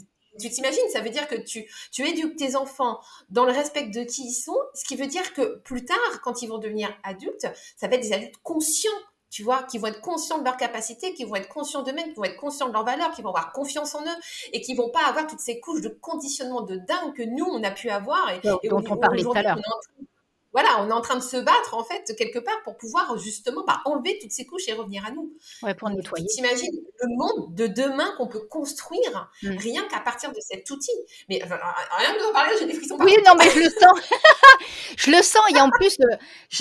[0.50, 3.00] t'imagines, ça veut dire que tu, tu éduques tes enfants
[3.30, 6.42] dans le respect de qui ils sont, ce qui veut dire que plus tard, quand
[6.42, 8.90] ils vont devenir adultes, ça va être des adultes conscients
[9.32, 12.16] tu vois, qui vont être conscients de leurs capacités, qui vont être conscients d'eux-mêmes, qui
[12.16, 14.20] vont être conscients de leurs valeurs, qui vont avoir confiance en eux
[14.52, 17.64] et qui vont pas avoir toutes ces couches de conditionnement de dingue que nous, on
[17.64, 18.30] a pu avoir.
[18.30, 19.58] Et, dont on parlait tout à l'heure.
[20.54, 23.64] Voilà, on est en train de se battre en fait quelque part pour pouvoir justement
[23.66, 25.34] bah, enlever toutes ces couches et revenir à nous.
[25.64, 26.26] Ouais, pour nettoyer.
[26.28, 29.58] T'imagines le monde de demain qu'on peut construire mm.
[29.58, 30.92] rien qu'à partir de cet outil.
[31.30, 32.98] Mais rien que de parler, j'ai des frissons.
[33.00, 34.00] Oui, non, mais je le sens.
[34.98, 35.98] je le sens et en plus,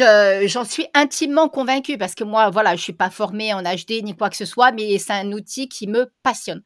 [0.00, 4.02] euh, j'en suis intimement convaincue parce que moi, voilà, je suis pas formée en HD
[4.02, 6.62] ni quoi que ce soit, mais c'est un outil qui me passionne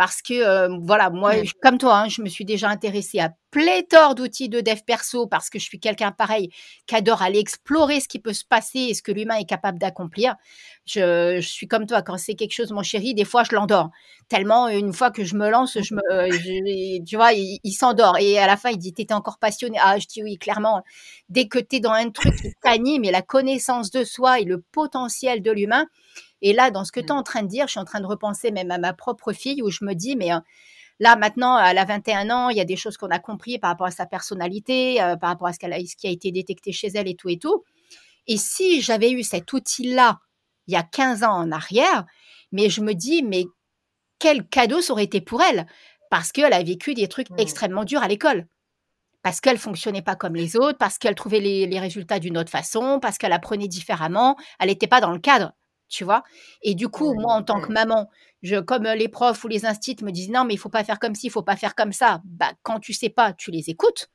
[0.00, 4.14] parce que euh, voilà, moi, comme toi, hein, je me suis déjà intéressée à pléthore
[4.14, 6.50] d'outils de dev perso parce que je suis quelqu'un pareil
[6.86, 9.78] qui adore aller explorer ce qui peut se passer et ce que l'humain est capable
[9.78, 10.36] d'accomplir.
[10.86, 13.90] Je, suis comme toi, quand c'est quelque chose, mon chéri, des fois je l'endors.
[14.28, 18.16] Tellement, une fois que je me lance, je me, tu vois, il, s'endort.
[18.18, 19.76] Et à la fin, il dit, t'étais encore passionné.
[19.80, 20.82] Ah, je dis oui, clairement.
[21.28, 24.44] Dès que tu es dans un truc qui t'anime et la connaissance de soi et
[24.44, 25.86] le potentiel de l'humain,
[26.42, 27.18] et là, dans ce que tu es mmh.
[27.18, 29.62] en train de dire, je suis en train de repenser même à ma propre fille
[29.62, 30.38] où je me dis, mais euh,
[31.00, 33.70] là, maintenant, elle a 21 ans, il y a des choses qu'on a compris par
[33.70, 36.30] rapport à sa personnalité, euh, par rapport à ce, qu'elle a, ce qui a été
[36.30, 37.64] détecté chez elle et tout et tout.
[38.26, 40.20] Et si j'avais eu cet outil-là
[40.66, 42.04] il y a 15 ans en arrière,
[42.52, 43.46] mais je me dis, mais
[44.20, 45.66] quel cadeau ça aurait été pour elle?
[46.10, 47.38] Parce qu'elle a vécu des trucs mmh.
[47.38, 48.46] extrêmement durs à l'école
[49.22, 52.50] parce qu'elle fonctionnait pas comme les autres, parce qu'elle trouvait les, les résultats d'une autre
[52.50, 55.52] façon, parce qu'elle apprenait différemment, elle n'était pas dans le cadre
[55.90, 56.22] tu vois?
[56.62, 58.08] Et du coup, moi, en tant que maman,
[58.42, 60.98] je, comme les profs ou les instituts me disent non, mais il faut pas faire
[60.98, 62.22] comme ci, il faut pas faire comme ça.
[62.24, 64.10] Bah, quand tu sais pas, tu les écoutes,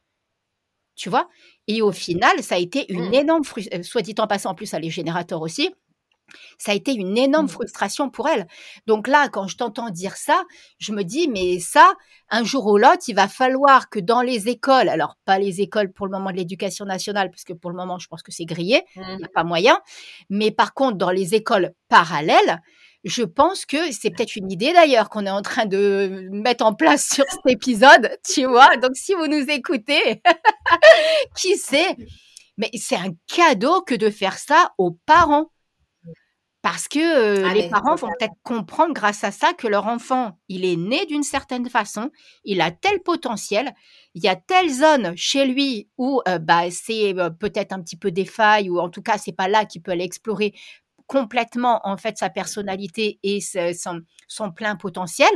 [0.96, 1.30] tu vois?
[1.68, 3.14] Et au final, ça a été une mmh.
[3.14, 3.80] énorme frustration.
[3.80, 5.74] Euh, soit dit en passant, en plus, à les générateurs aussi
[6.58, 7.50] ça a été une énorme mmh.
[7.50, 8.48] frustration pour elle.
[8.88, 10.44] Donc là, quand je t'entends dire ça,
[10.80, 11.94] je me dis, mais ça,
[12.30, 15.92] un jour ou l'autre, il va falloir que dans les écoles, alors pas les écoles
[15.92, 18.46] pour le moment de l'éducation nationale, parce que pour le moment, je pense que c'est
[18.46, 19.28] grillé, il n'y a mmh.
[19.34, 19.80] pas moyen,
[20.30, 22.62] mais par contre, dans les écoles parallèles,
[23.06, 26.74] je pense que c'est peut-être une idée d'ailleurs qu'on est en train de mettre en
[26.74, 28.76] place sur cet épisode, tu vois.
[28.78, 30.22] Donc si vous nous écoutez,
[31.38, 31.96] qui sait?
[32.58, 35.52] Mais c'est un cadeau que de faire ça aux parents
[36.66, 40.66] parce que ah, les parents vont peut-être comprendre grâce à ça que leur enfant, il
[40.66, 42.10] est né d'une certaine façon,
[42.44, 43.72] il a tel potentiel,
[44.16, 48.26] il y a telle zone chez lui où bah, c'est peut-être un petit peu des
[48.26, 50.56] failles ou en tout cas c'est pas là qu'il peut aller explorer
[51.08, 55.30] complètement en fait sa personnalité et son, son plein potentiel.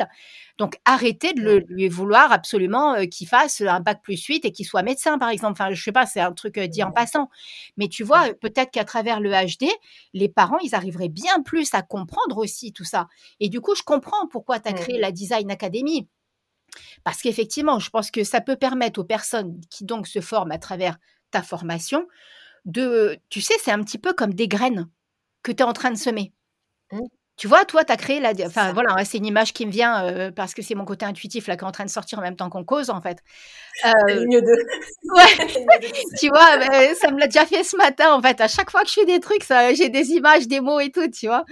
[0.58, 4.52] Donc arrêtez de le, lui vouloir absolument euh, qu'il fasse un bac plus 8 et
[4.52, 5.54] qu'il soit médecin par exemple.
[5.54, 7.30] Enfin je sais pas, c'est un truc euh, dit en passant.
[7.78, 9.68] Mais tu vois, peut-être qu'à travers le HD,
[10.14, 13.08] les parents, ils arriveraient bien plus à comprendre aussi tout ça.
[13.40, 16.08] Et du coup, je comprends pourquoi tu as créé la Design Academy.
[17.04, 20.60] Parce qu'effectivement, je pense que ça peut permettre aux personnes qui donc se forment à
[20.60, 20.98] travers
[21.32, 22.08] ta formation
[22.66, 24.88] de, tu sais, c'est un petit peu comme des graines
[25.54, 26.34] que tu es en train de semer.
[26.92, 27.00] Mmh.
[27.40, 28.34] Tu vois, toi, tu as créé la.
[28.46, 31.48] Enfin, voilà, c'est une image qui me vient euh, parce que c'est mon côté intuitif
[31.48, 33.20] là qui est en train de sortir en même temps qu'on cause, en fait.
[33.86, 35.16] Euh, mieux de.
[35.16, 35.48] Ouais.
[36.20, 38.42] tu vois, bah, ça me l'a déjà fait ce matin, en fait.
[38.42, 41.08] À chaque fois que je fais des trucs, j'ai des images, des mots et tout,
[41.08, 41.46] tu vois.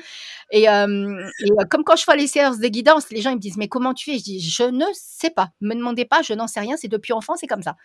[0.51, 1.25] Et, euh,
[1.69, 3.93] comme quand je fais les séances de guidance, les gens ils me disent Mais comment
[3.93, 4.17] tu fais?
[4.17, 5.51] Je dis Je ne sais pas.
[5.61, 6.75] Me demandez pas, je n'en sais rien.
[6.75, 7.77] C'est depuis enfant, c'est comme ça.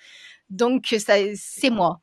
[0.51, 2.01] Donc, c'est moi.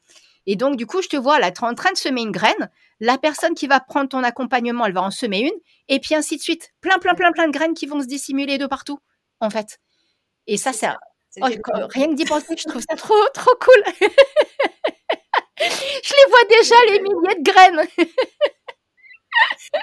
[0.51, 2.31] Et donc, du coup, je te vois là, tu es en train de semer une
[2.31, 2.71] graine.
[2.99, 5.59] La personne qui va prendre ton accompagnement, elle va en semer une.
[5.89, 6.73] Et puis ainsi de suite.
[6.81, 8.97] Plein, plein, plein, plein de graines qui vont se dissimuler de partout,
[9.41, 9.79] en fait.
[10.47, 10.87] Et ça, c'est.
[11.39, 11.45] Oh,
[11.89, 13.83] rien que d'y penser, je trouve ça trop, trop cool.
[15.59, 17.87] je les vois déjà, les milliers de graines.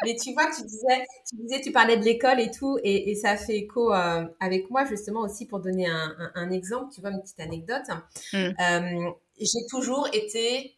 [0.05, 3.37] Mais tu vois, tu disais, tu disais, tu parlais de l'école et tout, et, ça
[3.37, 6.93] fait écho euh, avec moi justement aussi pour donner un, exemple.
[6.93, 7.87] Tu vois, une petite anecdote.
[8.33, 8.51] Hmm.
[8.61, 10.77] Euh, j'ai toujours été.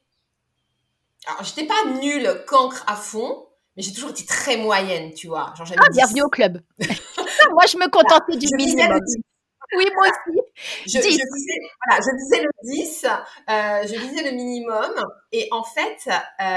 [1.27, 5.53] Alors, j'étais pas nulle, cancre à fond, mais j'ai toujours été très moyenne, tu vois.
[5.57, 6.61] Genre, ah, bienvenue au club.
[6.79, 9.01] moi, je me contentais du minimum.
[9.77, 10.39] Oui, moi aussi.
[10.87, 11.23] Je, disais,
[11.87, 14.95] voilà, je disais le 10, euh, je disais le minimum.
[15.33, 16.57] Et en fait, euh,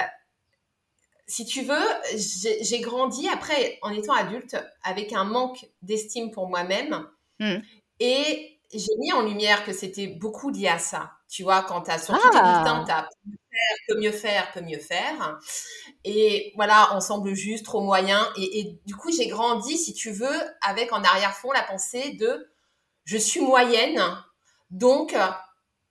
[1.28, 7.06] si tu veux, j'ai grandi après, en étant adulte, avec un manque d'estime pour moi-même.
[7.40, 7.60] Hmm.
[8.00, 11.12] Et j'ai mis en lumière que c'était beaucoup lié à ça.
[11.30, 13.10] Tu vois, quand tu as sur tous tes bulletins, tu as
[13.88, 15.40] que mieux faire, que mieux faire.
[16.04, 18.28] Et voilà, on semble juste trop moyen.
[18.38, 22.50] Et, du coup, j'ai grandi, si tu veux, avec en arrière-fond la pensée de
[23.04, 24.02] je suis moyenne,
[24.70, 25.16] donc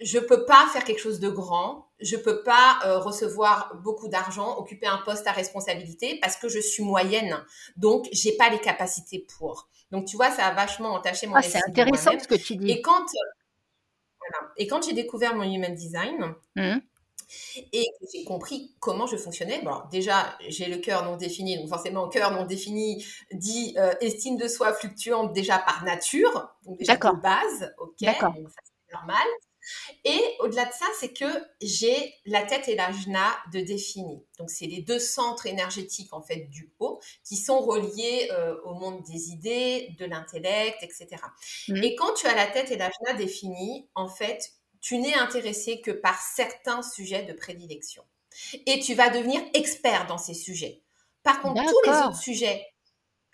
[0.00, 4.56] je peux pas faire quelque chose de grand, je peux pas euh, recevoir beaucoup d'argent,
[4.56, 7.44] occuper un poste à responsabilité parce que je suis moyenne.
[7.76, 9.68] Donc, j'ai pas les capacités pour.
[9.90, 12.70] Donc, tu vois, ça a vachement entaché mon ah, C'est intéressant ce que tu dis.
[12.70, 13.04] Et quand,
[14.56, 16.78] et quand j'ai découvert mon human design, mmh.
[17.72, 22.08] et j'ai compris comment je fonctionnais, bon, déjà, j'ai le cœur non défini, donc forcément,
[22.08, 27.20] cœur non défini dit euh, estime de soi fluctuante déjà par nature, donc déjà de
[27.20, 28.20] base, ok, c'est
[28.92, 29.26] normal.
[30.04, 31.26] Et au-delà de ça, c'est que
[31.60, 34.24] j'ai la tête et l'ajna de défini.
[34.38, 38.74] Donc, c'est les deux centres énergétiques, en fait, du haut, qui sont reliés euh, au
[38.74, 41.08] monde des idées, de l'intellect, etc.
[41.68, 41.76] Mmh.
[41.82, 45.90] Et quand tu as la tête et l'ajna définis, en fait, tu n'es intéressé que
[45.90, 48.02] par certains sujets de prédilection.
[48.66, 50.82] Et tu vas devenir expert dans ces sujets.
[51.22, 52.66] Par contre, tous les autres sujets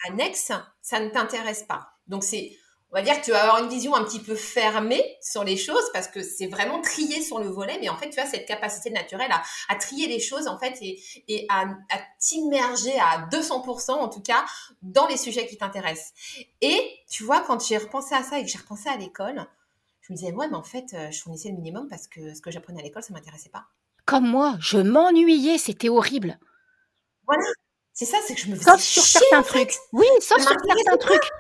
[0.08, 1.88] annexes, ça ne t'intéresse pas.
[2.06, 2.56] Donc, c'est
[2.92, 5.56] on va dire que tu vas avoir une vision un petit peu fermée sur les
[5.56, 8.46] choses parce que c'est vraiment trié sur le volet, mais en fait, tu as cette
[8.46, 9.30] capacité naturelle
[9.68, 11.66] à, trier les choses, en fait, et, à,
[12.20, 14.44] t'immerger à 200%, en tout cas,
[14.82, 16.12] dans les sujets qui t'intéressent.
[16.60, 16.80] Et
[17.10, 19.46] tu vois, quand j'ai repensé à ça et que j'ai repensé à l'école,
[20.02, 22.40] je me disais, ouais, mais en fait, euh, je fournissais le minimum parce que ce
[22.40, 23.64] que j'apprenais à l'école, ça m'intéressait pas.
[24.04, 26.38] Comme moi, je m'ennuyais, c'était horrible.
[27.26, 27.42] Voilà.
[27.92, 29.74] C'est ça, c'est que je me faisais Sauf sur certains trucs.
[29.92, 31.30] Oui, sauf sur certains trucs.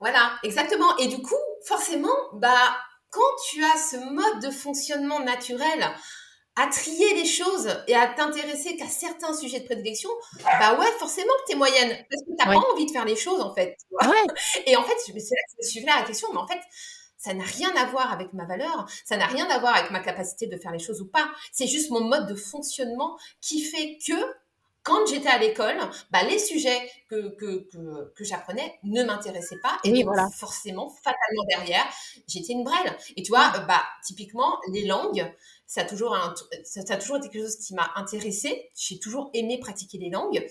[0.00, 0.96] Voilà, exactement.
[0.98, 1.34] Et du coup,
[1.66, 2.76] forcément, bah,
[3.10, 3.20] quand
[3.50, 5.90] tu as ce mode de fonctionnement naturel
[6.56, 10.10] à trier les choses et à t'intéresser qu'à certains sujets de prédilection,
[10.42, 11.88] bah ouais, forcément que tu es moyenne.
[12.10, 13.76] Parce que tu n'as pas envie de faire les choses, en fait.
[14.66, 16.60] Et en fait, c'est là que je me suis fait la question, mais en fait,
[17.16, 20.00] ça n'a rien à voir avec ma valeur, ça n'a rien à voir avec ma
[20.00, 21.30] capacité de faire les choses ou pas.
[21.52, 24.14] C'est juste mon mode de fonctionnement qui fait que
[24.88, 25.76] quand j'étais à l'école,
[26.10, 27.68] bah, les sujets que, que,
[28.14, 29.78] que, j'apprenais ne m'intéressaient pas.
[29.84, 31.84] Et donc, forcément, fatalement derrière,
[32.26, 32.96] j'étais une brêle.
[33.16, 35.30] Et tu vois, bah, typiquement, les langues,
[35.66, 36.34] ça a toujours, un,
[36.64, 38.70] ça, a toujours été quelque chose qui m'a intéressée.
[38.74, 40.46] J'ai toujours aimé pratiquer les langues.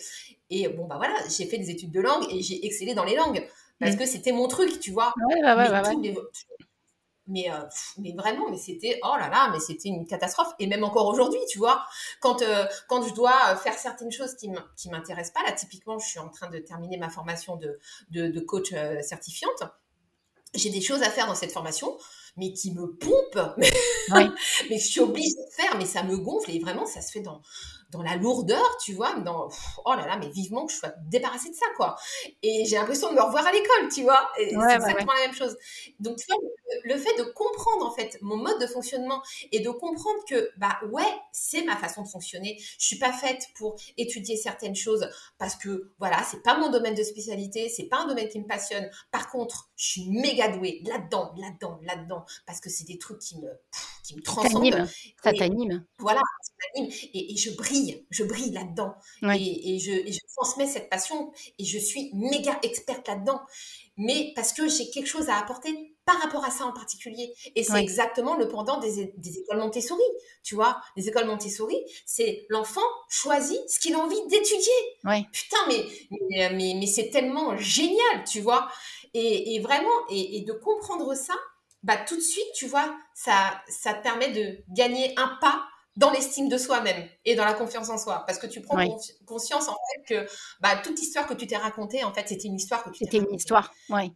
[0.51, 3.15] Et bon, bah voilà, j'ai fait des études de langue et j'ai excellé dans les
[3.15, 3.45] langues.
[3.79, 5.13] Parce que c'était mon truc, tu vois.
[5.29, 6.15] Ouais, ouais, ouais,
[7.28, 7.63] mais, euh,
[7.97, 10.53] mais vraiment, mais c'était, oh là là, mais c'était une catastrophe.
[10.59, 11.86] Et même encore aujourd'hui, tu vois,
[12.21, 16.07] quand, euh, quand je dois faire certaines choses qui ne m'intéressent pas, là, typiquement, je
[16.07, 17.80] suis en train de terminer ma formation de,
[18.11, 19.63] de, de coach euh, certifiante.
[20.53, 21.97] J'ai des choses à faire dans cette formation,
[22.38, 23.55] mais qui me pompent,
[24.09, 24.30] mais,
[24.69, 27.21] mais je suis obligée de faire, mais ça me gonfle et vraiment, ça se fait
[27.21, 27.41] dans,
[27.89, 29.49] dans la lourdeur, tu vois, dans
[29.85, 31.95] oh là là, mais vivement que je sois débarrassée de ça, quoi.
[32.43, 34.29] Et j'ai l'impression de me revoir à l'école, tu vois.
[34.35, 35.57] c'est exactement la même chose.
[35.99, 36.38] Donc, tu vois,
[36.83, 39.21] le, fait de comprendre en fait mon mode de fonctionnement
[39.51, 42.57] et de comprendre que bah ouais, c'est ma façon de fonctionner.
[42.77, 45.07] Je suis pas faite pour étudier certaines choses
[45.38, 48.47] parce que voilà, c'est pas mon domaine de spécialité, c'est pas un domaine qui me
[48.47, 48.89] passionne.
[49.11, 53.38] Par contre, je suis méga douée là-dedans, là-dedans, là-dedans parce que c'est des trucs qui
[53.39, 53.49] me
[54.03, 54.88] qui me transcendent.
[55.23, 55.85] Ça t'anime.
[55.99, 57.76] Voilà, ça t'anime et, et je brille
[58.09, 58.95] je brille là-dedans.
[59.34, 63.41] Et, je, transmets cette passion et je suis méga experte là-dedans.
[63.97, 67.34] Mais parce que j'ai quelque chose à apporter par rapport à ça en particulier.
[67.55, 70.03] Et c'est exactement le pendant des, écoles Montessori.
[70.43, 74.71] Tu vois, les écoles Montessori, c'est l'enfant choisit ce qu'il a envie d'étudier.
[75.32, 75.86] Putain, mais,
[76.30, 78.69] mais, mais, c'est tellement génial, tu vois.
[79.13, 81.34] Et, vraiment, et, de comprendre ça,
[81.84, 85.67] bah, tout de suite, tu vois, ça, ça te permet de gagner un pas
[85.97, 88.23] dans l'estime de soi-même et dans la confiance en soi.
[88.27, 88.77] Parce que tu prends
[89.25, 90.31] conscience, en fait, que
[90.61, 93.17] bah, toute histoire que tu t'es racontée, en fait, c'était une histoire que tu C'était
[93.17, 94.13] une histoire, oui.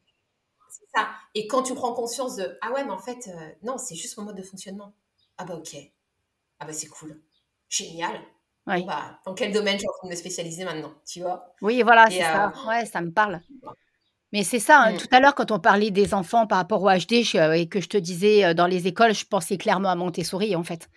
[0.69, 1.09] C'est ça.
[1.35, 4.17] Et quand tu prends conscience de Ah ouais, mais en fait, euh, non, c'est juste
[4.17, 4.93] mon mode de fonctionnement.
[5.37, 5.75] Ah bah ok.
[6.59, 7.19] Ah bah c'est cool.
[7.67, 8.21] Génial.
[8.65, 11.53] Bah, dans quel domaine j'ai envie de me spécialiser maintenant, tu vois?
[11.61, 12.53] Oui, voilà, c'est ça.
[12.55, 13.41] Euh, ouais, ça me parle.
[14.31, 14.97] Mais c'est ça, hein, mm.
[14.97, 17.89] tout à l'heure, quand on parlait des enfants par rapport au HD et que je
[17.89, 20.87] te disais dans les écoles, je pensais clairement à Montessori, en fait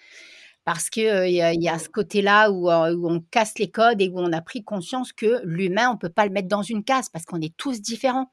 [0.65, 4.19] parce qu'il y, a, y a ce côté-là où, on casse les codes et où
[4.19, 7.09] on a pris conscience que l'humain, on ne peut pas le mettre dans une case
[7.11, 8.33] parce qu'on est tous différents.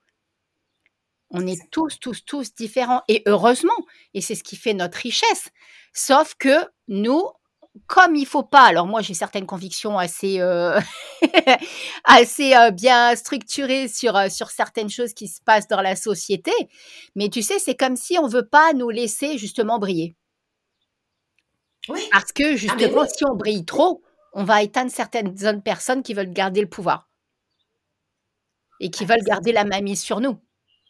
[1.30, 3.04] On est tous, tous, tous différents.
[3.08, 3.72] Et heureusement,
[4.14, 5.50] et c'est ce qui fait notre richesse.
[5.94, 6.56] Sauf que
[6.88, 7.24] nous,
[7.88, 10.42] comme il faut pas, alors moi j'ai certaines convictions assez,
[12.04, 16.52] assez bien structurées sur, sur certaines choses qui se passent dans la société,
[17.16, 20.16] mais tu sais, c'est comme si on veut pas nous laisser justement briller.
[21.88, 24.04] Parce que ah, justement, si on brille trop,
[24.34, 27.10] on va éteindre certaines personnes qui veulent garder le pouvoir.
[28.80, 30.40] Et qui veulent garder la mamie sur nous.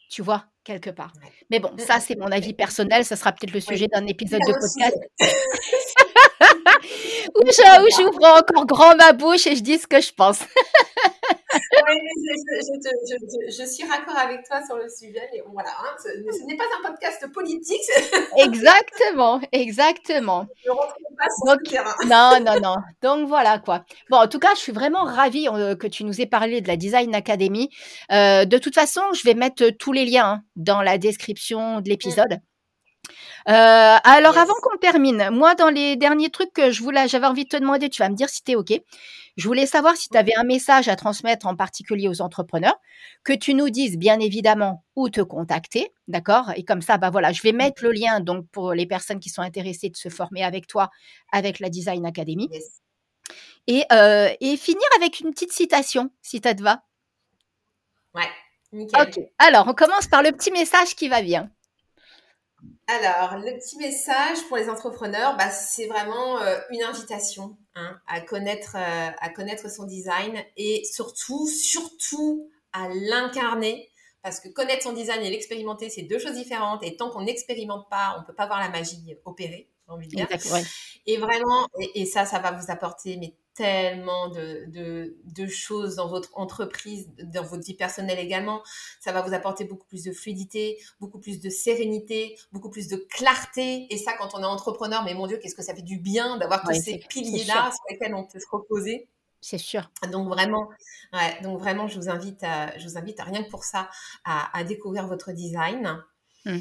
[0.10, 1.14] Tu vois, quelque part.
[1.50, 3.06] Mais bon, ça, c'est mon avis personnel.
[3.06, 4.98] Ça sera peut-être le sujet d'un épisode de podcast.
[7.36, 7.42] où
[7.98, 10.40] j'ouvre encore grand ma bouche et je dis ce que je pense.
[13.50, 15.30] je, suis raccord avec toi sur le sujet.
[15.34, 17.82] Et voilà, hein, ce, n'est pas un podcast politique.
[18.38, 20.48] exactement, exactement.
[22.08, 22.76] non, non, non.
[23.02, 23.86] Donc voilà quoi.
[24.10, 26.68] Bon, en tout cas, je suis vraiment ravie euh, que tu nous aies parlé de
[26.68, 27.70] la Design Academy.
[28.12, 31.90] Euh, de toute façon, je vais mettre tous les liens hein, dans la description de
[31.90, 32.40] l'épisode.
[33.48, 37.46] Euh, alors, avant qu'on termine, moi, dans les derniers trucs que je voulais, j'avais envie
[37.46, 38.74] de te demander, tu vas me dire si tu es OK.
[39.38, 42.78] Je voulais savoir si tu avais un message à transmettre en particulier aux entrepreneurs,
[43.24, 46.52] que tu nous dises bien évidemment où te contacter, d'accord?
[46.56, 49.30] Et comme ça, bah voilà, je vais mettre le lien donc pour les personnes qui
[49.30, 50.90] sont intéressées de se former avec toi,
[51.32, 52.50] avec la Design Academy.
[53.68, 56.84] Et, euh, et finir avec une petite citation, si ça te va.
[58.14, 58.30] Ouais,
[58.74, 59.02] nickel.
[59.02, 61.50] Ok, alors on commence par le petit message qui va bien.
[62.88, 68.22] Alors, le petit message pour les entrepreneurs, bah, c'est vraiment euh, une invitation hein, à,
[68.22, 73.90] connaître, euh, à connaître son design et surtout, surtout à l'incarner.
[74.24, 76.84] Parce que connaître son design et l'expérimenter, c'est deux choses différentes.
[76.84, 80.16] Et tant qu'on n'expérimente pas, on peut pas voir la magie opérer, j'ai envie de
[80.16, 80.28] dire.
[81.08, 85.96] Et vraiment, et, et, ça, ça va vous apporter mais tellement de, de, de, choses
[85.96, 88.64] dans votre entreprise, dans votre vie personnelle également.
[89.00, 92.96] Ça va vous apporter beaucoup plus de fluidité, beaucoup plus de sérénité, beaucoup plus de
[92.96, 93.86] clarté.
[93.94, 96.38] Et ça, quand on est entrepreneur, mais mon Dieu, qu'est-ce que ça fait du bien
[96.38, 99.08] d'avoir tous ces piliers-là sur lesquels on peut se reposer.
[99.42, 99.92] C'est sûr.
[100.12, 100.70] Donc vraiment,
[101.14, 103.90] ouais, donc vraiment, je vous invite, à, je vous invite à rien que pour ça
[104.26, 106.04] à, à découvrir votre design.
[106.46, 106.58] Mmh.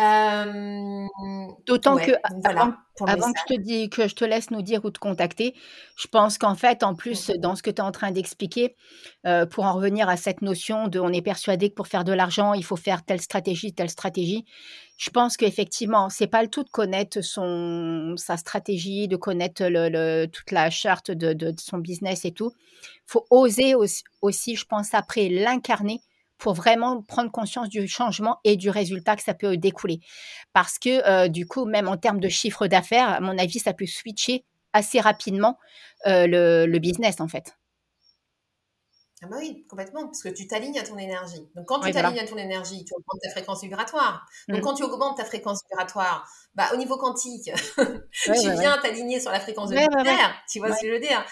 [0.00, 1.06] Euh,
[1.66, 2.12] D'autant que
[3.04, 5.54] avant, que je te dis que je te laisse nous dire où te contacter,
[5.96, 8.76] je pense qu'en fait, en plus, dans ce que tu es en train d'expliquer,
[9.26, 12.12] euh, pour en revenir à cette notion de on est persuadé que pour faire de
[12.12, 14.44] l'argent, il faut faire telle stratégie, telle stratégie.
[14.98, 20.26] Je pense qu'effectivement, c'est pas le tout de connaître son sa stratégie, de connaître le,
[20.26, 22.52] toute la charte de, de, son business et tout.
[23.06, 26.00] faut oser aussi, aussi je pense, après l'incarner
[26.38, 30.00] pour vraiment prendre conscience du changement et du résultat que ça peut découler.
[30.52, 33.72] Parce que euh, du coup, même en termes de chiffre d'affaires, à mon avis, ça
[33.72, 35.58] peut switcher assez rapidement
[36.06, 36.26] euh,
[36.66, 37.54] le, business en fait.
[39.20, 41.50] Ah bah oui, complètement, parce que tu t'alignes à ton énergie.
[41.56, 44.24] Donc quand tu t'alignes à ton énergie, tu augmentes ta fréquence vibratoire.
[44.48, 44.60] Donc mmh.
[44.60, 47.50] quand tu augmentes ta fréquence vibratoire, bah, au niveau quantique,
[48.12, 51.24] tu viens t'aligner sur la fréquence de Terre, tu vois ce que je veux dire?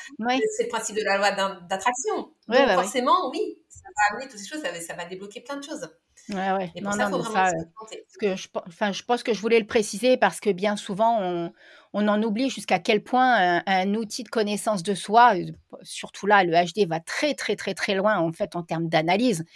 [0.56, 2.32] C'est le principe de la loi d'attraction.
[2.48, 3.56] Donc forcément, oui,
[3.86, 5.88] va amener toutes ces choses, ça va, débloquer plein de choses.
[6.30, 6.72] Ouais, ouais.
[6.74, 9.60] Et pour ça, il faut vraiment se que je, enfin, je pense que je voulais
[9.60, 11.52] le préciser parce que bien souvent, on,
[11.98, 15.50] on en oublie jusqu'à quel point un, outil de connaissance de soi, euh,
[15.82, 19.46] surtout là, le HD va très, très, très, très loin en fait en termes d'analyse.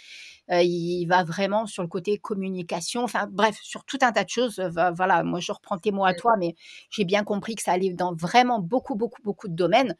[0.49, 4.29] Euh, il va vraiment sur le côté communication, enfin bref, sur tout un tas de
[4.29, 4.57] choses.
[4.57, 6.55] Euh, voilà, moi je reprends tes mots à toi, mais
[6.89, 9.95] j'ai bien compris que ça allait dans vraiment beaucoup, beaucoup, beaucoup de domaines.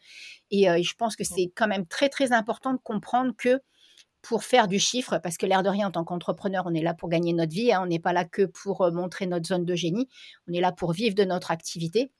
[0.49, 3.61] Et je pense que c'est quand même très, très important de comprendre que
[4.21, 6.93] pour faire du chiffre, parce que l'air de rien, en tant qu'entrepreneur, on est là
[6.93, 9.65] pour gagner notre vie, hein, on n'est pas là que pour euh, montrer notre zone
[9.65, 10.07] de génie,
[10.47, 12.11] on est là pour vivre de notre activité.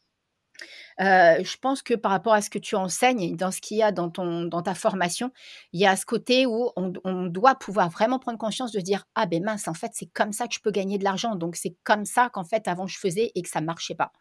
[1.00, 3.84] Euh, je pense que par rapport à ce que tu enseignes, dans ce qu'il y
[3.84, 5.32] a dans, ton, dans ta formation,
[5.74, 9.26] il y a ce côté où on, doit pouvoir vraiment prendre conscience de dire Ah
[9.26, 11.36] ben mince, en fait, c'est comme ça que je peux gagner de l'argent.
[11.36, 14.12] Donc c'est comme ça qu'en fait, avant, je faisais et que ça ne marchait pas.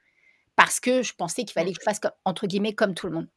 [0.56, 3.28] Parce que je pensais qu'il fallait que je fasse, entre guillemets, comme tout le monde.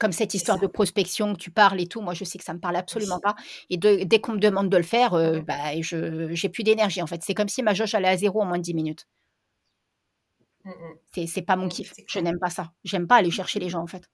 [0.00, 2.54] Comme cette histoire de prospection que tu parles et tout, moi je sais que ça
[2.54, 3.34] me parle absolument pas.
[3.68, 7.06] Et dès qu'on me demande de le faire, euh, bah, je j'ai plus d'énergie en
[7.06, 7.22] fait.
[7.22, 9.08] C'est comme si ma jauge allait à zéro en moins de 10 minutes.
[10.64, 11.26] Mmh, mmh.
[11.26, 11.94] C'est pas mon kiff.
[12.06, 12.72] Je n'aime pas ça.
[12.84, 14.08] J'aime pas aller chercher les gens en fait.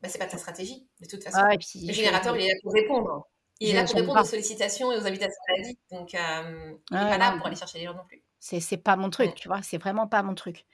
[0.00, 1.38] Bah, c'est pas ta stratégie, de toute façon.
[1.46, 3.28] le générateur, il est là pour répondre.
[3.60, 5.78] Il est là pour répondre aux sollicitations et aux invitations à la vie.
[5.92, 8.22] Donc, euh, il n'est pas là pour aller chercher les gens non plus.
[8.44, 10.64] C'est pas mon truc, tu vois, c'est vraiment pas mon truc.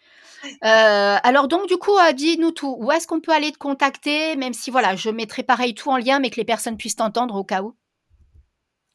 [0.65, 2.75] Euh, alors donc du coup, euh, dis-nous tout.
[2.79, 5.99] Où est-ce qu'on peut aller te contacter, même si voilà, je mettrai pareil tout en
[5.99, 7.77] lien, mais que les personnes puissent t'entendre au cas où?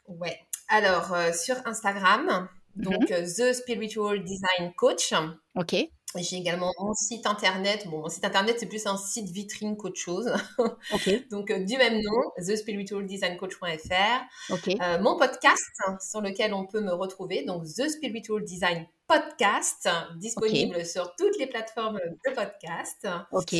[0.07, 0.39] Ouais.
[0.69, 5.13] Alors euh, sur Instagram, donc mmh The Spiritual Design Coach.
[5.55, 5.76] Ok.
[6.18, 7.88] J'ai également mon site internet.
[7.88, 10.32] Bon, mon site internet, c'est plus un site vitrine qu'autre chose.
[11.32, 14.53] Donc, euh, du même nom, thespiritualdesigncoach.fr.
[14.53, 14.78] Okay.
[14.82, 15.64] Euh, mon podcast
[15.99, 21.45] sur lequel on peut me retrouver, donc The Spiritual Design Podcast, disponible sur toutes les
[21.45, 23.07] plateformes de podcast.
[23.32, 23.53] Ok.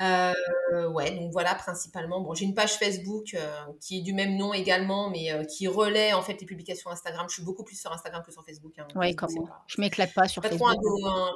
[0.00, 0.32] Euh,
[0.92, 2.22] ouais, donc voilà, principalement.
[2.22, 3.36] Bon, j'ai une page Facebook
[3.80, 7.26] qui est du même nom également, mais qui relaie en fait les publications Instagram.
[7.28, 8.72] Je suis beaucoup plus sur Instagram que sur Facebook.
[8.78, 10.60] Hein, oui, comment Je m'éclate pas sur Facebook.
[10.60, 11.34] Trop un, autres,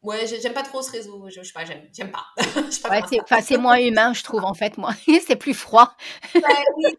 [0.00, 1.28] Ouais, j'aime pas trop ce réseau.
[1.28, 2.26] Je, sais pas, j'aime pas.
[3.42, 4.92] c'est moins humain, je trouve, en fait, moi.
[5.26, 5.92] c'est plus froid.
[6.34, 6.40] oui,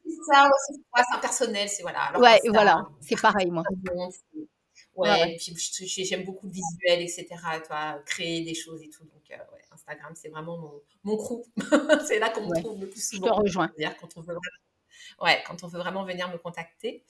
[0.04, 0.50] c'est ça,
[0.98, 1.70] c'est impersonnel.
[1.70, 2.12] C'est voilà.
[2.20, 3.64] ouais, voilà, c'est pareil, moi.
[5.00, 7.28] Ouais, puis j'aime beaucoup le visuel, etc.
[7.66, 9.04] Toi, créer des choses et tout.
[9.04, 11.44] Donc, euh, ouais, Instagram, c'est vraiment mon, mon crew.
[12.08, 13.28] c'est là qu'on me trouve le plus souvent.
[13.28, 13.72] Je te rejoins.
[13.78, 14.36] C'est-à-dire quand on veut
[15.22, 17.04] ouais, quand on veut vraiment venir me contacter.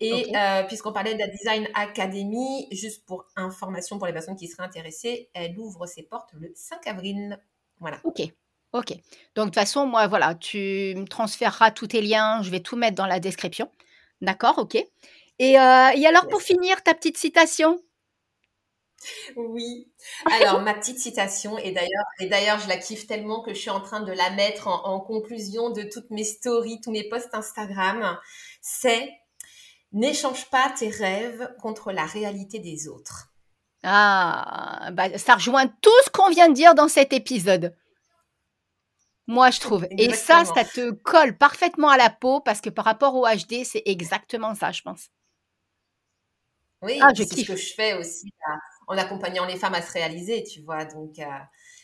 [0.00, 4.48] Et euh, puisqu'on parlait de la Design Academy, juste pour information pour les personnes qui
[4.48, 7.38] seraient intéressées, elle ouvre ses portes le 5 avril.
[7.80, 8.00] Voilà.
[8.04, 8.22] Ok.
[8.72, 8.92] Ok.
[9.34, 12.42] Donc, de toute façon, moi, voilà, tu me transféreras tous tes liens.
[12.42, 13.70] Je vais tout mettre dans la description.
[14.22, 14.58] D'accord?
[14.58, 14.78] Ok.
[15.42, 17.82] Et, euh, et alors, pour finir, ta petite citation?
[19.34, 19.90] Oui.
[20.30, 23.70] Alors, ma petite citation, et d'ailleurs, et d'ailleurs, je la kiffe tellement que je suis
[23.70, 28.16] en train de la mettre en, conclusion de toutes mes stories, tous mes posts Instagram,
[28.60, 29.10] c'est
[29.90, 33.28] N'échange pas tes rêves contre la réalité des autres.
[33.82, 37.76] Ah, bah, ça rejoint tout ce qu'on vient de dire dans cet épisode.
[39.26, 39.86] Moi, je trouve.
[39.98, 43.64] Et ça, ça te colle parfaitement à la peau parce que par rapport au HD,
[43.64, 45.10] c'est exactement ça, je pense.
[46.82, 48.32] Oui, ah, c'est ce que je fais aussi
[48.86, 50.84] en accompagnant les femmes à se réaliser, tu vois.
[50.84, 51.24] Donc, euh,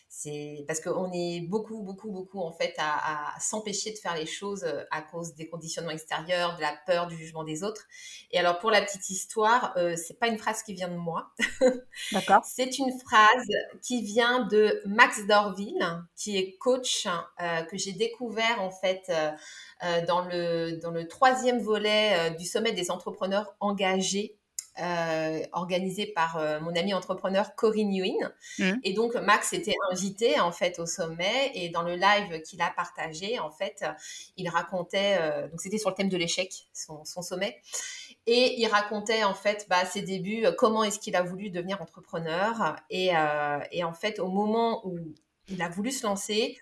[0.09, 4.64] c'est parce qu'on est beaucoup, beaucoup, beaucoup en fait à, s'empêcher de faire les choses
[4.64, 7.86] euh, à cause des conditionnements extérieurs, de la peur, du jugement des autres.
[8.30, 11.30] Et alors, pour la petite histoire, euh, c'est pas une phrase qui vient de moi.
[12.12, 12.42] D'accord.
[12.44, 13.46] c'est une phrase
[13.82, 17.07] qui vient de Max Dorville, qui est coach
[17.70, 19.11] que j'ai découvert en fait.
[20.07, 24.38] dans le, dans le troisième volet du sommet des entrepreneurs engagés
[24.81, 28.29] euh, organisé par euh, mon ami entrepreneur Corinne Ewing.
[28.61, 28.72] Mmh.
[28.85, 32.70] Et donc Max était invité en fait au sommet et dans le live qu'il a
[32.70, 33.85] partagé, en fait,
[34.37, 37.61] il racontait, euh, donc c'était sur le thème de l'échec, son, son, sommet,
[38.26, 42.76] et il racontait en fait bah, ses débuts, comment est-ce qu'il a voulu devenir entrepreneur
[42.89, 43.11] et,
[43.72, 44.97] et, en fait au moment où
[45.49, 46.57] il a voulu se lancer,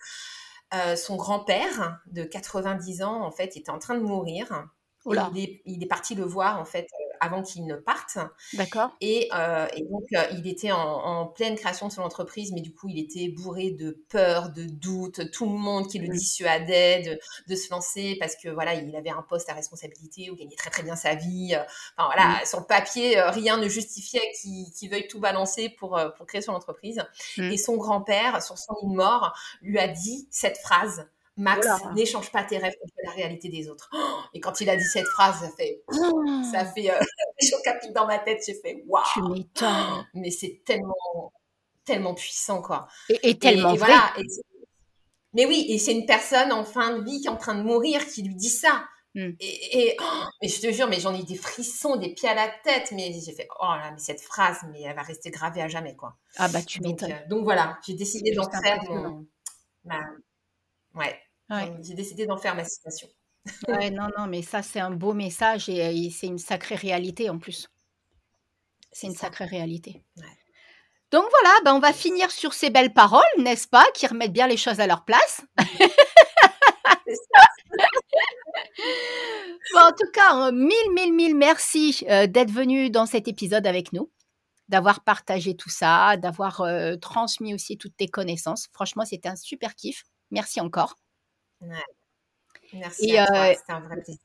[0.97, 4.67] son grand-père de 90 ans en fait était en train de mourir.
[5.09, 6.89] Il est, il est, parti le voir en fait
[7.21, 8.19] avant qu'il ne parte.
[8.55, 8.91] D'accord.
[9.01, 12.89] Et, euh, donc, euh, il était en, pleine création de son entreprise, mais du coup,
[12.89, 17.71] il était bourré de peur, de doute, tout le monde qui le dissuadait de, se
[17.71, 20.97] lancer parce que voilà, il avait un poste à responsabilité ou gagnait très très bien
[20.97, 21.57] sa vie.
[21.97, 26.27] Enfin voilà, sur le papier, euh, rien ne justifiait qu'il veuille tout balancer pour, pour
[26.27, 27.03] créer son entreprise.
[27.39, 27.43] Mmh.
[27.53, 31.07] Et son grand-père, sur son lit de mort, lui a dit cette phrase
[31.37, 33.91] Max, n'échange pas tes rêves contre la réalité des autres.
[34.33, 35.83] et quand il a dit cette phrase, ça fait,
[36.51, 38.43] ça fait euh, dans ma tête.
[38.47, 39.45] J'ai fait, waouh.
[40.15, 41.33] Mais c'est tellement,
[41.85, 42.89] tellement puissant, quoi.
[43.23, 43.87] Et, tellement vrai.
[43.87, 44.13] Voilà,
[45.37, 47.63] mais oui, et c'est une personne en fin de vie qui est en train de
[47.63, 48.87] mourir qui lui dit ça.
[49.15, 49.33] Hmm.
[49.39, 49.95] Et,
[50.41, 53.13] mais je te jure, mais j'en ai des frissons, des pieds à la tête, mais
[53.23, 56.17] j'ai fait, oh là, mais cette phrase, mais elle va rester gravée à jamais, quoi.
[56.37, 57.11] Ah bah tu m'étonnes.
[57.11, 59.27] Donc, euh, donc voilà, j'ai décidé d'en faire mon,
[60.95, 61.21] ouais,
[61.83, 63.09] j'ai décidé d'en faire ma citation.
[63.69, 67.39] ouais, non, non, mais ça, c'est un beau message et, c'est une sacrée réalité en
[67.39, 67.69] plus.
[68.93, 70.03] C'est une sacrée réalité.
[71.13, 74.49] Donc voilà, ben on va finir sur ces belles paroles, n'est-ce pas, qui remettent bien
[74.49, 75.43] les choses à leur place.
[79.75, 83.93] bon, en tout cas, mille, mille, mille merci euh, d'être venu dans cet épisode avec
[83.93, 84.11] nous,
[84.69, 88.69] d'avoir partagé tout ça, d'avoir euh, transmis aussi toutes tes connaissances.
[88.73, 90.05] Franchement, c'était un super kiff.
[90.31, 90.97] Merci encore.
[92.73, 94.21] Merci toi, c'était un vrai plaisir.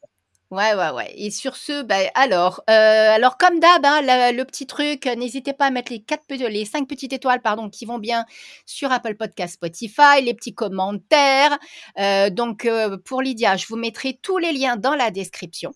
[0.52, 1.14] Ouais, ouais, ouais.
[1.16, 4.02] Et sur ce, bah, alors, euh, alors comme d'hab, hein,
[4.34, 7.86] le petit truc, n'hésitez pas à mettre les quatre, les cinq petites étoiles, pardon, qui
[7.86, 8.26] vont bien
[8.66, 11.58] sur Apple Podcast, Spotify, les petits commentaires.
[12.00, 15.72] Euh, donc, euh, pour Lydia, je vous mettrai tous les liens dans la description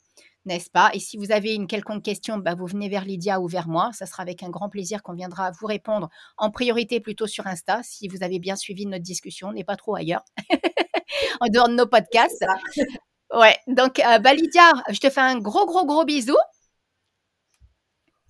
[0.46, 0.92] n'est-ce pas?
[0.94, 3.90] Et si vous avez une quelconque question, bah, vous venez vers Lydia ou vers moi.
[3.94, 7.82] Ça sera avec un grand plaisir qu'on viendra vous répondre en priorité plutôt sur Insta,
[7.84, 10.24] si vous avez bien suivi notre discussion, n'est pas trop ailleurs,
[11.42, 12.46] en dehors de nos podcasts.
[13.34, 16.38] Ouais, donc euh, bah, Lydia, je te fais un gros, gros, gros bisou.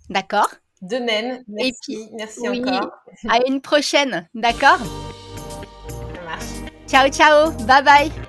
[0.10, 0.50] D'accord.
[0.82, 2.92] De même, merci, Et puis, merci encore.
[3.30, 4.80] À une prochaine, d'accord.
[6.88, 8.25] Ciao, ciao, bye bye